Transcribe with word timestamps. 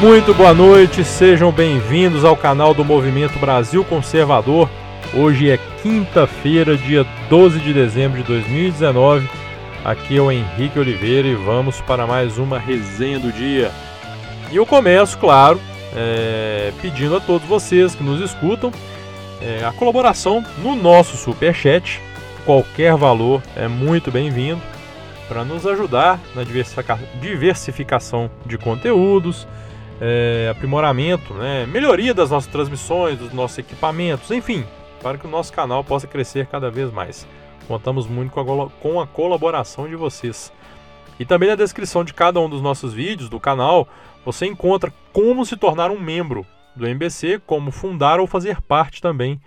Muito 0.00 0.32
boa 0.32 0.54
noite, 0.54 1.04
sejam 1.04 1.52
bem-vindos 1.52 2.24
ao 2.24 2.34
canal 2.34 2.72
do 2.72 2.82
Movimento 2.82 3.38
Brasil 3.38 3.84
Conservador. 3.84 4.66
Hoje 5.12 5.50
é 5.50 5.58
quinta-feira, 5.82 6.74
dia 6.74 7.04
12 7.28 7.58
de 7.60 7.74
dezembro 7.74 8.16
de 8.16 8.24
2019. 8.26 9.28
Aqui 9.84 10.16
é 10.16 10.22
o 10.22 10.32
Henrique 10.32 10.78
Oliveira 10.78 11.28
e 11.28 11.34
vamos 11.34 11.82
para 11.82 12.06
mais 12.06 12.38
uma 12.38 12.58
resenha 12.58 13.18
do 13.18 13.30
dia. 13.30 13.70
E 14.50 14.56
eu 14.56 14.64
começo, 14.64 15.18
claro, 15.18 15.60
é, 15.94 16.72
pedindo 16.80 17.14
a 17.16 17.20
todos 17.20 17.46
vocês 17.46 17.94
que 17.94 18.02
nos 18.02 18.22
escutam 18.22 18.72
é, 19.42 19.62
a 19.66 19.72
colaboração 19.72 20.42
no 20.62 20.74
nosso 20.74 21.14
super 21.18 21.54
chat. 21.54 22.00
Qualquer 22.46 22.96
valor 22.96 23.42
é 23.54 23.68
muito 23.68 24.10
bem-vindo 24.10 24.62
para 25.28 25.44
nos 25.44 25.66
ajudar 25.66 26.18
na 26.34 26.42
diversificação 26.42 28.30
de 28.46 28.56
conteúdos 28.56 29.46
é, 30.00 30.48
aprimoramento, 30.50 31.34
né, 31.34 31.66
melhoria 31.66 32.14
das 32.14 32.30
nossas 32.30 32.50
transmissões, 32.50 33.18
dos 33.18 33.32
nossos 33.32 33.58
equipamentos, 33.58 34.30
enfim, 34.30 34.64
para 35.02 35.18
que 35.18 35.26
o 35.26 35.30
nosso 35.30 35.52
canal 35.52 35.84
possa 35.84 36.06
crescer 36.06 36.46
cada 36.46 36.70
vez 36.70 36.90
mais. 36.90 37.26
Contamos 37.68 38.06
muito 38.06 38.32
com 38.32 38.62
a, 38.62 38.70
com 38.70 39.00
a 39.00 39.06
colaboração 39.06 39.86
de 39.86 39.94
vocês. 39.94 40.52
E 41.18 41.24
também 41.24 41.50
na 41.50 41.54
descrição 41.54 42.02
de 42.02 42.14
cada 42.14 42.40
um 42.40 42.48
dos 42.48 42.62
nossos 42.62 42.94
vídeos 42.94 43.28
do 43.28 43.38
canal, 43.38 43.86
você 44.24 44.46
encontra 44.46 44.92
como 45.12 45.44
se 45.44 45.56
tornar 45.56 45.90
um 45.90 46.00
membro 46.00 46.46
do 46.74 46.86
MBC, 46.86 47.40
como 47.46 47.70
fundar 47.70 48.20
ou 48.20 48.26
fazer 48.26 48.60
parte 48.62 49.02
também 49.02 49.40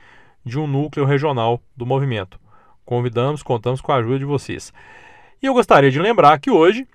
de 0.45 0.59
um 0.59 0.67
núcleo 0.67 1.05
regional 1.05 1.59
do 1.75 1.85
movimento. 1.85 2.39
Convidamos, 2.85 3.41
contamos 3.41 3.81
com 3.81 3.91
a 3.91 3.95
ajuda 3.95 4.19
de 4.19 4.25
vocês. 4.25 4.71
E 5.41 5.45
eu 5.45 5.53
gostaria 5.53 5.89
de 5.89 5.99
lembrar 5.99 6.37
que 6.39 6.51
hoje 6.51 6.87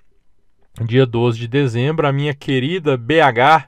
dia 0.85 1.05
12 1.05 1.37
de 1.37 1.47
dezembro, 1.47 2.07
a 2.07 2.11
minha 2.11 2.33
querida 2.33 2.95
BH, 2.95 3.67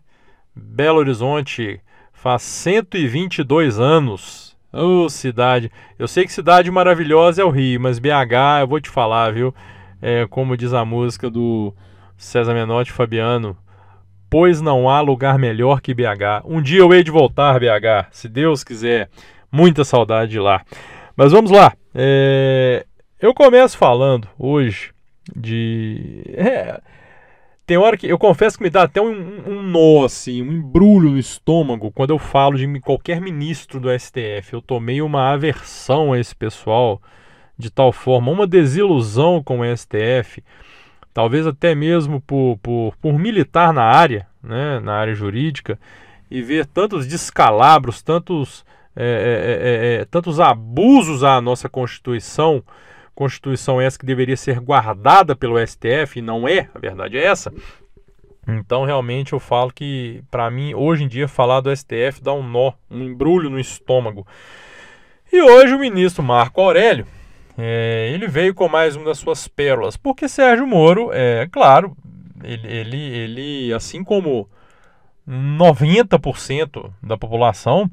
Belo 0.56 1.00
Horizonte, 1.00 1.82
faz 2.14 2.42
122 2.44 3.80
anos. 3.80 4.56
Ô, 4.72 5.04
oh, 5.04 5.10
cidade. 5.10 5.70
Eu 6.00 6.08
sei 6.08 6.26
que 6.26 6.32
cidade 6.32 6.72
maravilhosa 6.72 7.42
é 7.42 7.46
o 7.46 7.50
Rio, 7.50 7.82
mas 7.82 8.00
BH, 8.00 8.62
eu 8.62 8.68
vou 8.68 8.80
te 8.80 8.90
falar, 8.90 9.34
viu? 9.34 9.54
É, 10.02 10.26
como 10.28 10.56
diz 10.56 10.74
a 10.74 10.86
música 10.86 11.30
do 11.30 11.74
César 12.18 12.54
Menotti 12.54 12.92
Fabiano, 12.92 13.58
pois 14.30 14.62
não 14.62 14.90
há 14.90 15.02
lugar 15.02 15.38
melhor 15.38 15.82
que 15.82 15.94
BH. 15.94 16.46
Um 16.46 16.62
dia 16.62 16.80
eu 16.80 16.94
hei 16.94 17.04
de 17.04 17.12
voltar, 17.12 17.60
BH, 17.60 18.08
se 18.12 18.30
Deus 18.30 18.64
quiser. 18.64 19.10
Muita 19.52 19.84
saudade 19.84 20.32
de 20.32 20.40
lá. 20.40 20.62
Mas 21.18 21.34
vamos 21.34 21.52
lá. 21.52 21.74
É... 21.94 22.86
Eu 23.20 23.34
começo 23.34 23.78
falando 23.78 24.28
hoje 24.40 24.92
de. 25.36 26.24
É, 26.34 26.80
tem 27.66 27.78
hora 27.78 27.96
que 27.96 28.08
eu 28.08 28.18
confesso 28.18 28.58
que 28.58 28.64
me 28.64 28.70
dá 28.70 28.84
até 28.84 29.02
um, 29.02 29.50
um, 29.50 29.64
nó, 29.64 30.06
assim, 30.06 30.42
um 30.42 30.52
embrulho 30.52 31.12
no 31.12 31.20
estômago 31.20 31.92
quando 31.92 32.10
eu 32.10 32.20
falo 32.20 32.58
de 32.58 32.80
qualquer 32.80 33.22
ministro 33.22 33.80
do 33.80 33.90
STF. 33.98 34.54
Eu 34.54 34.62
tomei 34.62 35.02
uma 35.02 35.32
aversão 35.32 36.14
a 36.14 36.20
esse 36.20 36.36
pessoal 36.36 37.02
de 37.62 37.70
tal 37.70 37.92
forma, 37.92 38.32
uma 38.32 38.48
desilusão 38.48 39.42
com 39.42 39.60
o 39.60 39.78
STF, 39.78 40.44
talvez 41.14 41.46
até 41.46 41.76
mesmo 41.76 42.20
por, 42.20 42.58
por, 42.62 42.96
por 42.98 43.18
militar 43.18 43.72
na 43.72 43.84
área, 43.84 44.28
né, 44.44 44.80
na 44.80 44.96
área 44.96 45.14
jurídica, 45.14 45.80
e 46.30 46.42
ver 46.42 46.66
tantos 46.66 47.06
descalabros, 47.06 48.02
tantos, 48.02 48.66
é, 48.96 49.06
é, 49.62 50.02
é, 50.02 50.06
tantos 50.06 50.40
abusos 50.40 51.24
à 51.24 51.40
nossa 51.40 51.70
Constituição 51.70 52.64
Constituição 53.22 53.80
essa 53.80 54.00
que 54.00 54.06
deveria 54.06 54.36
ser 54.36 54.60
guardada 54.60 55.36
pelo 55.36 55.60
STF, 55.60 56.18
e 56.18 56.22
não 56.24 56.48
é, 56.48 56.68
a 56.74 56.80
verdade 56.80 57.20
é 57.20 57.24
essa. 57.24 57.54
Então, 58.48 58.84
realmente, 58.84 59.34
eu 59.34 59.40
falo 59.40 59.72
que, 59.72 60.24
para 60.32 60.50
mim, 60.50 60.74
hoje 60.74 61.04
em 61.04 61.08
dia, 61.08 61.28
falar 61.28 61.62
do 61.62 61.70
STF 61.70 62.20
dá 62.20 62.34
um 62.34 62.42
nó, 62.42 62.74
um 62.90 63.04
embrulho 63.04 63.48
no 63.48 63.60
estômago. 63.60 64.26
E 65.32 65.40
hoje 65.40 65.76
o 65.76 65.78
ministro 65.78 66.24
Marco 66.24 66.62
Aurélio, 66.62 67.06
é, 67.56 68.10
ele 68.12 68.28
veio 68.28 68.56
com 68.56 68.68
mais 68.68 68.96
uma 68.96 69.06
das 69.06 69.20
suas 69.20 69.48
pérolas, 69.48 69.96
porque 69.96 70.28
Sérgio 70.28 70.66
Moro, 70.66 71.12
é 71.14 71.48
claro, 71.52 71.96
ele, 72.44 72.68
ele, 72.68 72.98
ele 72.98 73.74
assim 73.76 74.04
como 74.04 74.50
90% 75.30 76.92
da 77.04 77.16
população, 77.16 77.88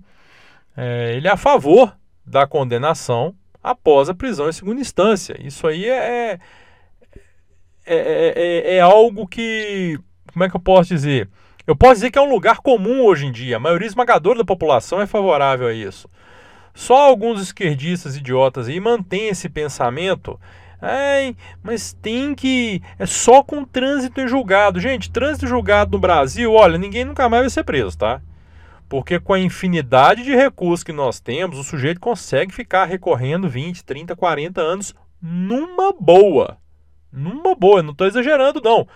é, 0.74 1.12
ele 1.14 1.28
é 1.28 1.32
a 1.32 1.36
favor 1.36 1.94
da 2.24 2.46
condenação 2.46 3.34
após 3.62 4.08
a 4.08 4.14
prisão 4.14 4.48
em 4.48 4.52
segunda 4.52 4.80
instância. 4.80 5.36
Isso 5.40 5.66
aí 5.66 5.86
é, 5.86 6.38
é, 7.86 8.34
é, 8.66 8.76
é, 8.76 8.80
algo 8.80 9.26
que. 9.26 9.98
Como 10.32 10.44
é 10.44 10.50
que 10.50 10.56
eu 10.56 10.60
posso 10.60 10.88
dizer? 10.90 11.28
Eu 11.66 11.76
posso 11.76 11.94
dizer 11.94 12.10
que 12.10 12.18
é 12.18 12.22
um 12.22 12.30
lugar 12.30 12.58
comum 12.58 13.04
hoje 13.04 13.26
em 13.26 13.32
dia. 13.32 13.56
A 13.56 13.60
maioria 13.60 13.86
esmagadora 13.86 14.38
da 14.38 14.44
população 14.44 15.00
é 15.00 15.06
favorável 15.06 15.66
a 15.66 15.72
isso. 15.72 16.08
Só 16.74 16.96
alguns 16.96 17.42
esquerdistas 17.42 18.16
idiotas 18.16 18.68
aí 18.68 18.78
mantêm 18.78 19.28
esse 19.28 19.48
pensamento. 19.48 20.38
Ai, 20.80 21.34
mas 21.62 21.92
tem 21.92 22.34
que. 22.34 22.80
É 22.98 23.04
só 23.04 23.42
com 23.42 23.64
trânsito 23.64 24.20
em 24.20 24.28
julgado. 24.28 24.78
Gente, 24.78 25.10
trânsito 25.10 25.44
em 25.44 25.48
julgado 25.48 25.92
no 25.92 25.98
Brasil, 25.98 26.52
olha, 26.52 26.78
ninguém 26.78 27.04
nunca 27.04 27.28
mais 27.28 27.42
vai 27.42 27.50
ser 27.50 27.64
preso, 27.64 27.98
tá? 27.98 28.20
Porque 28.88 29.20
com 29.20 29.34
a 29.34 29.38
infinidade 29.38 30.24
de 30.24 30.34
recursos 30.34 30.82
que 30.82 30.92
nós 30.92 31.20
temos, 31.20 31.58
o 31.58 31.64
sujeito 31.64 32.00
consegue 32.00 32.52
ficar 32.52 32.86
recorrendo 32.86 33.48
20, 33.48 33.84
30, 33.84 34.16
40 34.16 34.60
anos 34.60 34.94
numa 35.20 35.92
boa. 35.92 36.56
Numa 37.12 37.54
boa, 37.54 37.82
não 37.82 37.92
estou 37.92 38.06
exagerando, 38.06 38.60
não. 38.62 38.88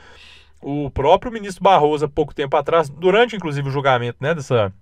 O 0.62 0.90
próprio 0.90 1.32
ministro 1.32 1.62
Barroso, 1.62 2.04
há 2.04 2.08
pouco 2.08 2.34
tempo 2.34 2.56
atrás, 2.56 2.88
durante 2.88 3.36
inclusive 3.36 3.68
o 3.68 3.72
julgamento 3.72 4.18
né, 4.20 4.34
dessa. 4.34 4.72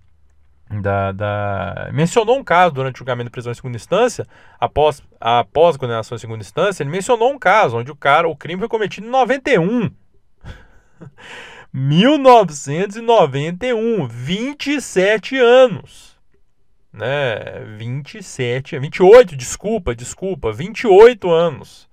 Da, 0.81 1.11
da... 1.11 1.89
mencionou 1.91 2.37
um 2.37 2.43
caso 2.43 2.73
durante 2.73 2.95
o 2.95 2.99
julgamento 2.99 3.25
de 3.25 3.31
prisão 3.31 3.51
em 3.51 3.55
segunda 3.55 3.75
instância, 3.75 4.25
após, 4.57 5.03
após 5.19 5.75
a 5.75 5.79
condenação 5.79 6.15
em 6.15 6.19
segunda 6.19 6.39
instância, 6.41 6.81
ele 6.81 6.89
mencionou 6.89 7.29
um 7.29 7.37
caso 7.37 7.77
onde 7.77 7.91
o 7.91 7.95
cara, 7.95 8.29
o 8.29 8.35
crime 8.37 8.59
foi 8.59 8.69
cometido 8.69 9.05
em 9.05 9.09
91. 9.09 9.91
1991, 11.73 14.05
27 14.07 15.37
anos. 15.37 16.17
Né? 16.91 17.39
27, 17.77 18.77
28, 18.77 19.37
desculpa, 19.37 19.95
desculpa, 19.95 20.51
28 20.51 21.31
anos. 21.31 21.89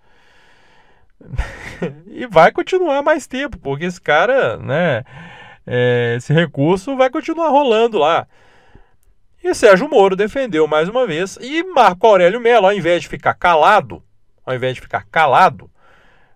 e 2.07 2.27
vai 2.27 2.51
continuar 2.51 3.03
mais 3.03 3.29
tempo, 3.29 3.57
porque 3.59 3.85
esse 3.85 4.01
cara, 4.01 4.57
né, 4.57 5.05
é, 5.67 6.15
esse 6.17 6.33
recurso 6.33 6.97
vai 6.97 7.11
continuar 7.11 7.51
rolando 7.51 7.99
lá. 7.99 8.27
E 9.43 9.53
Sérgio 9.55 9.89
Moro 9.89 10.15
defendeu 10.17 10.67
mais 10.67 10.89
uma 10.89 11.07
vez. 11.07 11.39
E 11.41 11.63
Marco 11.63 12.09
Aurélio 12.09 12.41
Mello, 12.41 12.67
ao 12.67 12.73
invés 12.73 13.03
de 13.03 13.09
ficar 13.09 13.35
calado, 13.35 14.03
ao 14.45 14.53
invés 14.55 14.75
de 14.75 14.81
ficar 14.81 15.07
calado, 15.07 15.71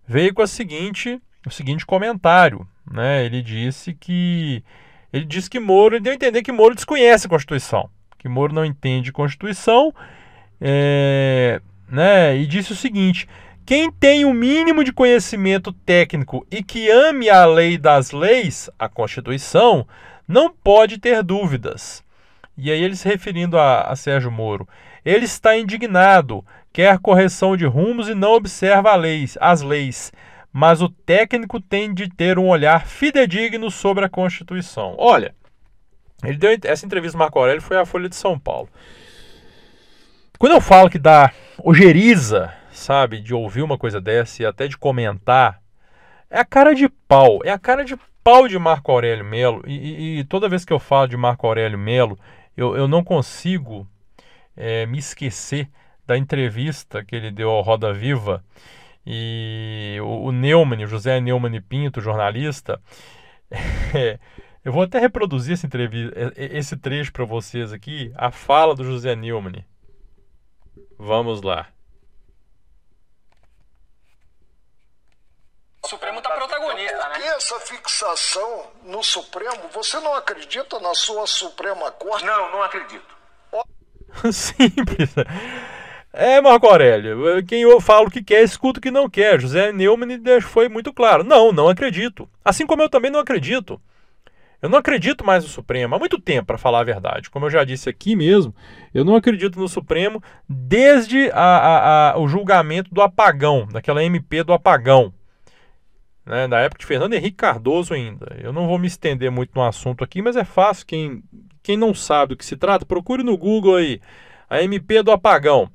veio 0.07 0.33
com 0.33 0.43
a 0.43 0.47
seguinte, 0.47 1.21
o 1.45 1.51
seguinte 1.51 1.85
comentário 1.85 2.65
né? 2.91 3.25
Ele 3.25 3.43
disse 3.43 3.93
que 3.95 4.63
ele 5.13 5.25
disse 5.25 5.51
que 5.51 5.61
Moro 5.61 6.01
deu 6.01 6.13
a 6.13 6.15
entender 6.15 6.43
que 6.43 6.53
Moro 6.53 6.75
desconhece 6.75 7.27
a 7.27 7.31
Constituição, 7.31 7.89
que 8.19 8.29
Moro 8.29 8.55
não 8.55 8.65
entende 8.65 9.13
Constituição, 9.13 9.93
é, 10.61 11.61
né? 11.89 12.37
E 12.37 12.47
disse 12.47 12.73
o 12.73 12.77
seguinte: 12.77 13.29
quem 13.67 13.93
tem 13.93 14.25
o 14.25 14.33
mínimo 14.33 14.83
de 14.83 14.93
conhecimento 14.93 15.73
técnico 15.73 16.47
e 16.51 16.63
que 16.63 16.91
ame 16.91 17.29
a 17.29 17.45
lei 17.45 17.77
das 17.77 18.11
leis, 18.11 18.71
a 18.79 18.89
Constituição, 18.89 19.87
não 20.27 20.53
pode 20.53 20.99
ter 20.99 21.23
dúvidas. 21.23 22.03
E 22.57 22.71
aí 22.71 22.83
ele 22.83 22.97
se 22.97 23.09
referindo 23.09 23.59
a, 23.59 23.83
a 23.83 23.97
Sérgio 23.97 24.31
Moro, 24.31 24.69
ele 25.05 25.25
está 25.25 25.57
indignado, 25.57 26.45
quer 26.73 26.99
correção 26.99 27.57
de 27.57 27.67
rumos 27.67 28.09
e 28.09 28.15
não 28.15 28.33
observa 28.33 28.95
leis, 28.95 29.37
as 29.41 29.63
leis 29.63 30.13
mas 30.53 30.83
o 30.83 30.89
técnico 30.89 31.61
tem 31.61 31.95
de 31.95 32.09
ter 32.09 32.39
um 32.39 32.49
olhar 32.49 32.87
fidedigno 32.87 33.71
sobre 33.71 34.05
a 34.05 34.09
Constituição. 34.09 34.95
Olha, 34.99 35.35
ele 36.23 36.37
deu 36.37 36.57
essa 36.65 36.85
entrevista 36.85 37.17
Marco 37.17 37.39
Aurélio 37.39 37.63
foi 37.63 37.79
à 37.79 37.87
Folha 37.87 38.09
de 38.09 38.17
São 38.17 38.39
Paulo. 38.39 38.69
Quando 40.39 40.53
eu 40.53 40.61
falo 40.61 40.91
que 40.91 40.99
dá 40.99 41.33
ojeriza, 41.59 42.53
sabe, 42.71 43.21
de 43.21 43.33
ouvir 43.33 43.63
uma 43.63 43.79
coisa 43.79 44.01
dessa 44.01 44.43
e 44.43 44.47
até 44.47 44.69
de 44.69 44.77
comentar, 44.77 45.61
é 46.29 46.39
a 46.39 46.45
cara 46.45 46.75
de 46.75 46.89
pau, 46.89 47.41
é 47.45 47.51
a 47.51 47.59
cara 47.59 47.85
de 47.85 47.97
pau 48.23 48.47
de 48.47 48.59
Marco 48.59 48.91
Aurélio 48.93 49.25
Melo. 49.25 49.63
E, 49.67 49.73
e, 49.73 50.19
e 50.19 50.25
toda 50.25 50.49
vez 50.49 50.65
que 50.65 50.73
eu 50.73 50.79
falo 50.79 51.09
de 51.09 51.17
Marco 51.17 51.47
Aurélio 51.47 51.79
Melo, 51.79 52.19
eu, 52.57 52.77
eu 52.77 52.87
não 52.87 53.03
consigo 53.03 53.87
é, 54.57 54.85
me 54.87 54.99
esquecer 54.99 55.69
da 56.07 56.17
entrevista 56.17 57.05
que 57.05 57.15
ele 57.15 57.31
deu 57.31 57.51
ao 57.51 57.63
Roda 57.63 57.93
Viva 57.93 58.45
e 59.07 59.99
o, 60.01 60.27
o 60.27 60.33
Neumann, 60.33 60.87
José 60.87 61.21
Neumann 61.21 61.61
Pinto, 61.61 62.01
jornalista, 62.01 62.81
é, 63.95 64.19
eu 64.65 64.73
vou 64.73 64.83
até 64.83 64.99
reproduzir 64.99 65.55
essa 65.55 65.67
entrevista, 65.67 66.15
esse 66.37 66.77
trecho 66.77 67.13
para 67.13 67.25
vocês 67.25 67.73
aqui, 67.73 68.13
a 68.17 68.31
fala 68.31 68.75
do 68.75 68.85
José 68.85 69.17
Neumann. 69.17 69.65
Vamos 70.99 71.43
lá. 71.43 71.69
O 75.85 75.89
Supremo 75.89 76.19
está 76.19 76.31
protagonista, 76.31 77.09
né? 77.09 77.27
essa 77.37 77.59
fixação 77.59 78.71
no 78.85 79.03
Supremo, 79.03 79.69
você 79.73 79.99
não 79.99 80.15
acredita 80.15 80.79
na 80.79 80.95
sua 80.95 81.27
Suprema 81.27 81.91
Corte? 81.91 82.25
Não, 82.25 82.53
não 82.53 82.63
acredito. 82.63 83.13
Simples. 84.33 85.11
É, 86.13 86.43
Marco 86.43 86.67
Aurélio, 86.67 87.43
quem 87.47 87.63
eu 87.63 87.81
falo 87.81 88.11
que 88.11 88.23
quer, 88.23 88.43
escuta 88.43 88.79
o 88.79 88.83
que 88.83 88.91
não 88.91 89.09
quer. 89.09 89.41
José 89.41 89.73
Neumann 89.73 90.21
foi 90.43 90.69
muito 90.69 90.93
claro. 90.93 91.25
Não, 91.25 91.51
não 91.53 91.69
acredito. 91.69 92.29
Assim 92.45 92.67
como 92.67 92.83
eu 92.83 92.89
também 92.91 93.11
não 93.11 93.21
acredito. 93.21 93.81
Eu 94.61 94.69
não 94.69 94.79
acredito 94.79 95.25
mais 95.25 95.43
no 95.43 95.49
Supremo 95.49 95.95
há 95.95 95.99
muito 95.99 96.21
tempo, 96.21 96.49
para 96.49 96.59
falar 96.59 96.81
a 96.81 96.85
verdade. 96.85 97.31
Como 97.31 97.47
eu 97.47 97.51
já 97.51 97.65
disse 97.65 97.89
aqui 97.89 98.15
mesmo, 98.15 98.55
eu 98.93 99.05
não 99.05 99.17
acredito 99.17 99.59
no 99.59 99.67
Supremo 99.67 100.23
desde 100.47 101.31
a, 101.33 101.41
a, 101.41 102.11
a, 102.13 102.19
o 102.19 102.29
julgamento 102.29 102.95
do 102.95 103.01
apagão, 103.01 103.67
daquela 103.67 104.05
MP 104.05 104.45
do 104.45 104.53
apagão. 104.53 105.13
Né, 106.25 106.47
na 106.47 106.61
época 106.61 106.79
de 106.79 106.87
Fernando 106.87 107.15
Henrique 107.15 107.39
Cardoso 107.39 107.95
ainda. 107.95 108.37
Eu 108.39 108.53
não 108.53 108.69
vou 108.69 108.79
me 108.79 108.87
estender 108.87 109.31
muito 109.31 109.51
no 109.55 109.65
assunto 109.65 110.05
aqui, 110.05 110.21
mas 110.21 110.37
é 110.37 110.45
fácil. 110.45 110.87
Quem, 110.87 111.25
quem 111.63 111.77
não 111.77 111.95
sabe 111.95 112.35
do 112.35 112.37
que 112.37 112.45
se 112.45 112.57
trata, 112.57 112.85
procure 112.85 113.25
no 113.25 113.37
Google 113.37 113.77
aí. 113.77 113.99
A 114.49 114.63
MP 114.63 115.03
do 115.03 115.11
apagão 115.11 115.71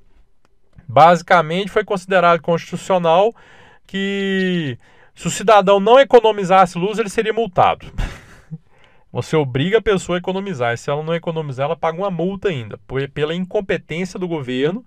basicamente 0.88 1.72
foi 1.72 1.84
considerado 1.84 2.42
constitucional 2.42 3.36
que 3.86 4.78
se 5.14 5.28
o 5.28 5.32
cidadão 5.32 5.80
não 5.80 6.00
economizasse 6.00 6.78
luz, 6.78 7.00
ele 7.00 7.10
seria 7.10 7.34
multado. 7.34 7.88
Você 9.12 9.36
obriga 9.36 9.80
a 9.80 9.82
pessoa 9.82 10.18
a 10.18 10.20
economizar. 10.20 10.74
E 10.74 10.78
se 10.78 10.90
ela 10.90 11.04
não 11.04 11.16
economizar, 11.16 11.66
ela 11.66 11.76
paga 11.76 11.98
uma 11.98 12.12
multa 12.12 12.50
ainda, 12.50 12.80
pela 13.14 13.34
incompetência 13.34 14.20
do 14.20 14.28
governo, 14.28 14.86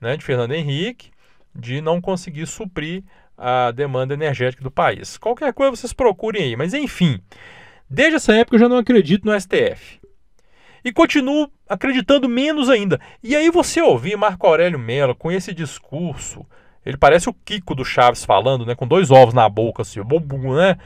né, 0.00 0.16
de 0.16 0.24
Fernando 0.24 0.52
Henrique, 0.52 1.10
de 1.54 1.80
não 1.80 2.00
conseguir 2.00 2.46
suprir 2.46 3.04
a 3.36 3.70
demanda 3.70 4.14
energética 4.14 4.62
do 4.62 4.70
país. 4.70 5.16
Qualquer 5.16 5.52
coisa 5.52 5.76
vocês 5.76 5.92
procurem 5.92 6.42
aí. 6.42 6.56
Mas 6.56 6.74
enfim, 6.74 7.20
desde 7.88 8.16
essa 8.16 8.34
época 8.34 8.56
eu 8.56 8.60
já 8.60 8.68
não 8.68 8.78
acredito 8.78 9.24
no 9.24 9.38
STF 9.38 9.99
e 10.84 10.92
continuo 10.92 11.50
acreditando 11.68 12.28
menos 12.28 12.68
ainda. 12.68 13.00
E 13.22 13.34
aí 13.36 13.50
você 13.50 13.80
ouvir 13.80 14.16
Marco 14.16 14.46
Aurélio 14.46 14.78
Mello 14.78 15.14
com 15.14 15.30
esse 15.30 15.52
discurso, 15.54 16.46
ele 16.84 16.96
parece 16.96 17.28
o 17.28 17.34
Kiko 17.34 17.74
do 17.74 17.84
Chaves 17.84 18.24
falando, 18.24 18.64
né, 18.64 18.74
com 18.74 18.86
dois 18.86 19.10
ovos 19.10 19.34
na 19.34 19.48
boca 19.48 19.82
assim, 19.82 20.00
né? 20.00 20.76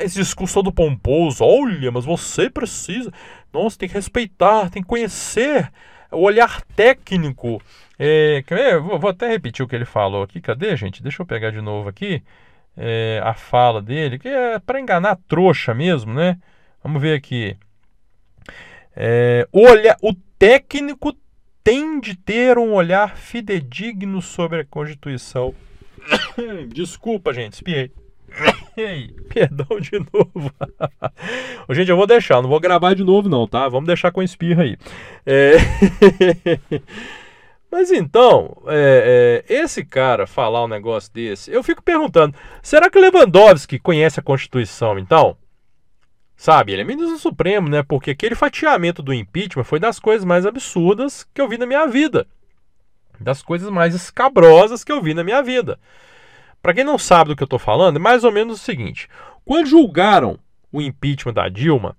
Esse 0.00 0.16
discurso 0.16 0.54
todo 0.54 0.72
pomposo, 0.72 1.44
olha, 1.44 1.92
mas 1.92 2.04
você 2.04 2.50
precisa, 2.50 3.12
nossa, 3.52 3.78
tem 3.78 3.88
que 3.88 3.94
respeitar, 3.94 4.70
tem 4.70 4.82
que 4.82 4.88
conhecer 4.88 5.70
o 6.10 6.22
olhar 6.22 6.62
técnico. 6.74 7.62
É, 7.98 8.42
vou 8.78 9.10
até 9.10 9.28
repetir 9.28 9.64
o 9.64 9.68
que 9.68 9.76
ele 9.76 9.84
falou 9.84 10.22
aqui, 10.22 10.40
cadê, 10.40 10.76
gente? 10.76 11.02
Deixa 11.02 11.22
eu 11.22 11.26
pegar 11.26 11.50
de 11.50 11.60
novo 11.60 11.88
aqui 11.88 12.22
é, 12.78 13.20
a 13.24 13.34
fala 13.34 13.82
dele, 13.82 14.18
que 14.18 14.28
é 14.28 14.58
para 14.60 14.80
enganar 14.80 15.18
trouxa 15.28 15.74
mesmo, 15.74 16.14
né? 16.14 16.38
Vamos 16.82 17.02
ver 17.02 17.16
aqui. 17.16 17.56
É, 18.94 19.46
olha, 19.52 19.96
o 20.02 20.14
técnico 20.38 21.16
tem 21.62 22.00
de 22.00 22.16
ter 22.16 22.58
um 22.58 22.72
olhar 22.72 23.16
fidedigno 23.16 24.22
sobre 24.22 24.60
a 24.60 24.64
Constituição. 24.64 25.54
Desculpa, 26.72 27.32
gente, 27.32 27.54
espiei. 27.54 27.90
Perdão 29.32 29.80
de 29.80 29.98
novo. 29.98 30.52
gente, 31.70 31.90
eu 31.90 31.96
vou 31.96 32.06
deixar, 32.06 32.40
não 32.42 32.48
vou 32.48 32.60
gravar 32.60 32.94
de 32.94 33.04
novo, 33.04 33.28
não, 33.28 33.46
tá? 33.46 33.68
Vamos 33.68 33.86
deixar 33.86 34.12
com 34.12 34.22
espirra 34.22 34.62
aí. 34.62 34.76
É... 35.26 35.56
Mas 37.70 37.92
então, 37.92 38.56
é, 38.66 39.44
é, 39.46 39.54
esse 39.54 39.84
cara 39.84 40.26
falar 40.26 40.64
um 40.64 40.68
negócio 40.68 41.12
desse, 41.12 41.52
eu 41.52 41.62
fico 41.62 41.82
perguntando: 41.82 42.34
será 42.62 42.88
que 42.88 42.98
Lewandowski 42.98 43.78
conhece 43.78 44.18
a 44.18 44.22
Constituição, 44.22 44.98
então? 44.98 45.36
Sabe, 46.38 46.70
ele 46.70 46.82
é 46.82 46.84
ministro 46.84 47.18
Supremo, 47.18 47.68
né? 47.68 47.82
Porque 47.82 48.12
aquele 48.12 48.36
fatiamento 48.36 49.02
do 49.02 49.12
impeachment 49.12 49.64
foi 49.64 49.80
das 49.80 49.98
coisas 49.98 50.24
mais 50.24 50.46
absurdas 50.46 51.26
que 51.34 51.40
eu 51.40 51.48
vi 51.48 51.58
na 51.58 51.66
minha 51.66 51.84
vida. 51.88 52.28
Das 53.18 53.42
coisas 53.42 53.68
mais 53.68 53.92
escabrosas 53.92 54.84
que 54.84 54.92
eu 54.92 55.02
vi 55.02 55.14
na 55.14 55.24
minha 55.24 55.42
vida. 55.42 55.80
Para 56.62 56.72
quem 56.72 56.84
não 56.84 56.96
sabe 56.96 57.30
do 57.30 57.36
que 57.36 57.42
eu 57.42 57.46
estou 57.46 57.58
falando, 57.58 57.96
é 57.96 57.98
mais 57.98 58.22
ou 58.22 58.30
menos 58.30 58.60
o 58.60 58.64
seguinte: 58.64 59.08
quando 59.44 59.66
julgaram 59.66 60.38
o 60.70 60.80
impeachment 60.80 61.34
da 61.34 61.48
Dilma, 61.48 61.96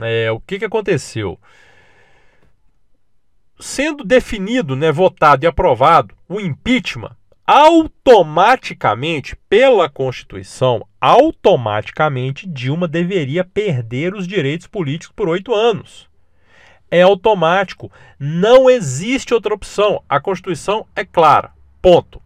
é, 0.00 0.32
o 0.32 0.40
que, 0.40 0.58
que 0.58 0.64
aconteceu? 0.64 1.38
Sendo 3.60 4.04
definido, 4.04 4.74
né, 4.74 4.90
votado 4.90 5.44
e 5.44 5.46
aprovado 5.46 6.16
o 6.26 6.40
impeachment, 6.40 7.14
automaticamente, 7.52 9.36
pela 9.46 9.86
Constituição, 9.86 10.86
automaticamente 10.98 12.48
Dilma 12.48 12.88
deveria 12.88 13.44
perder 13.44 14.14
os 14.14 14.26
direitos 14.26 14.66
políticos 14.66 15.14
por 15.14 15.28
oito 15.28 15.54
anos. 15.54 16.08
É 16.90 17.02
automático. 17.02 17.92
Não 18.18 18.70
existe 18.70 19.34
outra 19.34 19.52
opção. 19.52 20.02
A 20.08 20.18
Constituição 20.18 20.86
é 20.96 21.04
clara. 21.04 21.50
Ponto. 21.82 22.22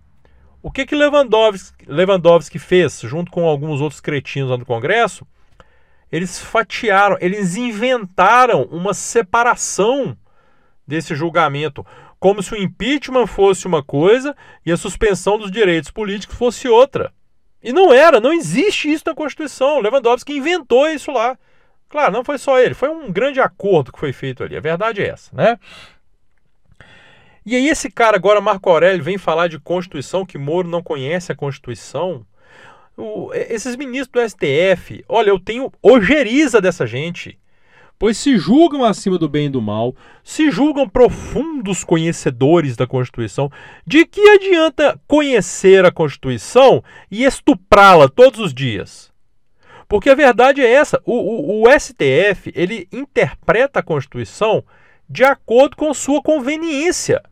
O 0.62 0.70
que, 0.70 0.86
que 0.86 0.94
Lewandowski, 0.94 1.84
Lewandowski 1.88 2.60
fez, 2.60 3.00
junto 3.00 3.28
com 3.32 3.46
alguns 3.46 3.80
outros 3.80 4.00
cretinos 4.00 4.50
lá 4.50 4.56
no 4.56 4.64
Congresso? 4.64 5.26
Eles 6.10 6.40
fatiaram, 6.40 7.16
eles 7.20 7.56
inventaram 7.56 8.62
uma 8.70 8.94
separação 8.94 10.16
desse 10.86 11.16
julgamento 11.16 11.84
como 12.18 12.42
se 12.42 12.52
o 12.52 12.56
impeachment 12.56 13.26
fosse 13.26 13.66
uma 13.66 13.82
coisa 13.82 14.34
e 14.64 14.72
a 14.72 14.76
suspensão 14.76 15.38
dos 15.38 15.50
direitos 15.50 15.90
políticos 15.90 16.36
fosse 16.36 16.68
outra. 16.68 17.12
E 17.62 17.72
não 17.72 17.92
era, 17.92 18.20
não 18.20 18.32
existe 18.32 18.90
isso 18.90 19.04
na 19.06 19.14
Constituição. 19.14 19.80
Lewandowski 19.80 20.36
inventou 20.36 20.88
isso 20.88 21.10
lá. 21.10 21.38
Claro, 21.88 22.12
não 22.12 22.24
foi 22.24 22.38
só 22.38 22.58
ele, 22.58 22.74
foi 22.74 22.88
um 22.88 23.10
grande 23.10 23.40
acordo 23.40 23.92
que 23.92 23.98
foi 23.98 24.12
feito 24.12 24.42
ali. 24.42 24.56
A 24.56 24.60
verdade 24.60 25.02
é 25.02 25.08
essa, 25.08 25.34
né? 25.34 25.58
E 27.44 27.54
aí 27.54 27.68
esse 27.68 27.88
cara 27.90 28.16
agora, 28.16 28.40
Marco 28.40 28.68
Aurélio, 28.68 29.04
vem 29.04 29.18
falar 29.18 29.46
de 29.46 29.60
Constituição, 29.60 30.26
que 30.26 30.36
Moro 30.36 30.66
não 30.66 30.82
conhece 30.82 31.30
a 31.30 31.36
Constituição. 31.36 32.26
O, 32.96 33.32
esses 33.32 33.76
ministros 33.76 34.10
do 34.10 34.28
STF, 34.28 35.04
olha, 35.08 35.30
eu 35.30 35.38
tenho 35.38 35.70
ojeriza 35.80 36.60
dessa 36.60 36.86
gente 36.86 37.38
pois 37.98 38.16
se 38.18 38.36
julgam 38.36 38.84
acima 38.84 39.18
do 39.18 39.28
bem 39.28 39.46
e 39.46 39.50
do 39.50 39.62
mal, 39.62 39.94
se 40.22 40.50
julgam 40.50 40.88
profundos 40.88 41.84
conhecedores 41.84 42.76
da 42.76 42.86
Constituição. 42.86 43.50
De 43.86 44.04
que 44.04 44.20
adianta 44.20 45.00
conhecer 45.06 45.84
a 45.84 45.92
Constituição 45.92 46.82
e 47.10 47.24
estuprá-la 47.24 48.08
todos 48.08 48.40
os 48.40 48.54
dias? 48.54 49.12
Porque 49.88 50.10
a 50.10 50.14
verdade 50.14 50.60
é 50.60 50.70
essa: 50.70 51.00
o, 51.04 51.14
o, 51.14 51.64
o 51.64 51.78
STF 51.78 52.52
ele 52.54 52.88
interpreta 52.92 53.80
a 53.80 53.82
Constituição 53.82 54.64
de 55.08 55.24
acordo 55.24 55.76
com 55.76 55.92
sua 55.94 56.20
conveniência. 56.22 57.22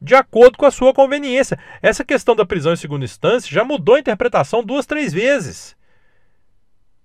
De 0.00 0.14
acordo 0.14 0.58
com 0.58 0.66
a 0.66 0.70
sua 0.70 0.92
conveniência. 0.92 1.58
Essa 1.80 2.04
questão 2.04 2.36
da 2.36 2.44
prisão 2.44 2.72
em 2.72 2.76
segunda 2.76 3.04
instância 3.04 3.52
já 3.52 3.64
mudou 3.64 3.94
a 3.94 4.00
interpretação 4.00 4.62
duas, 4.62 4.84
três 4.84 5.12
vezes. 5.12 5.76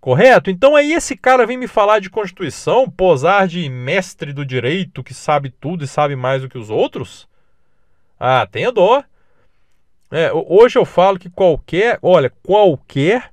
Correto? 0.01 0.49
Então 0.49 0.75
aí 0.75 0.93
esse 0.93 1.15
cara 1.15 1.45
vem 1.45 1.57
me 1.57 1.67
falar 1.67 1.99
de 1.99 2.09
Constituição, 2.09 2.89
posar 2.89 3.47
de 3.47 3.69
mestre 3.69 4.33
do 4.33 4.43
direito 4.43 5.03
que 5.03 5.13
sabe 5.13 5.51
tudo 5.51 5.83
e 5.83 5.87
sabe 5.87 6.15
mais 6.15 6.41
do 6.41 6.49
que 6.49 6.57
os 6.57 6.71
outros? 6.71 7.29
Ah, 8.19 8.47
tenha 8.51 8.71
dó. 8.71 9.03
É, 10.09 10.31
hoje 10.33 10.79
eu 10.79 10.85
falo 10.85 11.19
que 11.19 11.29
qualquer, 11.29 11.99
olha, 12.01 12.33
qualquer 12.41 13.31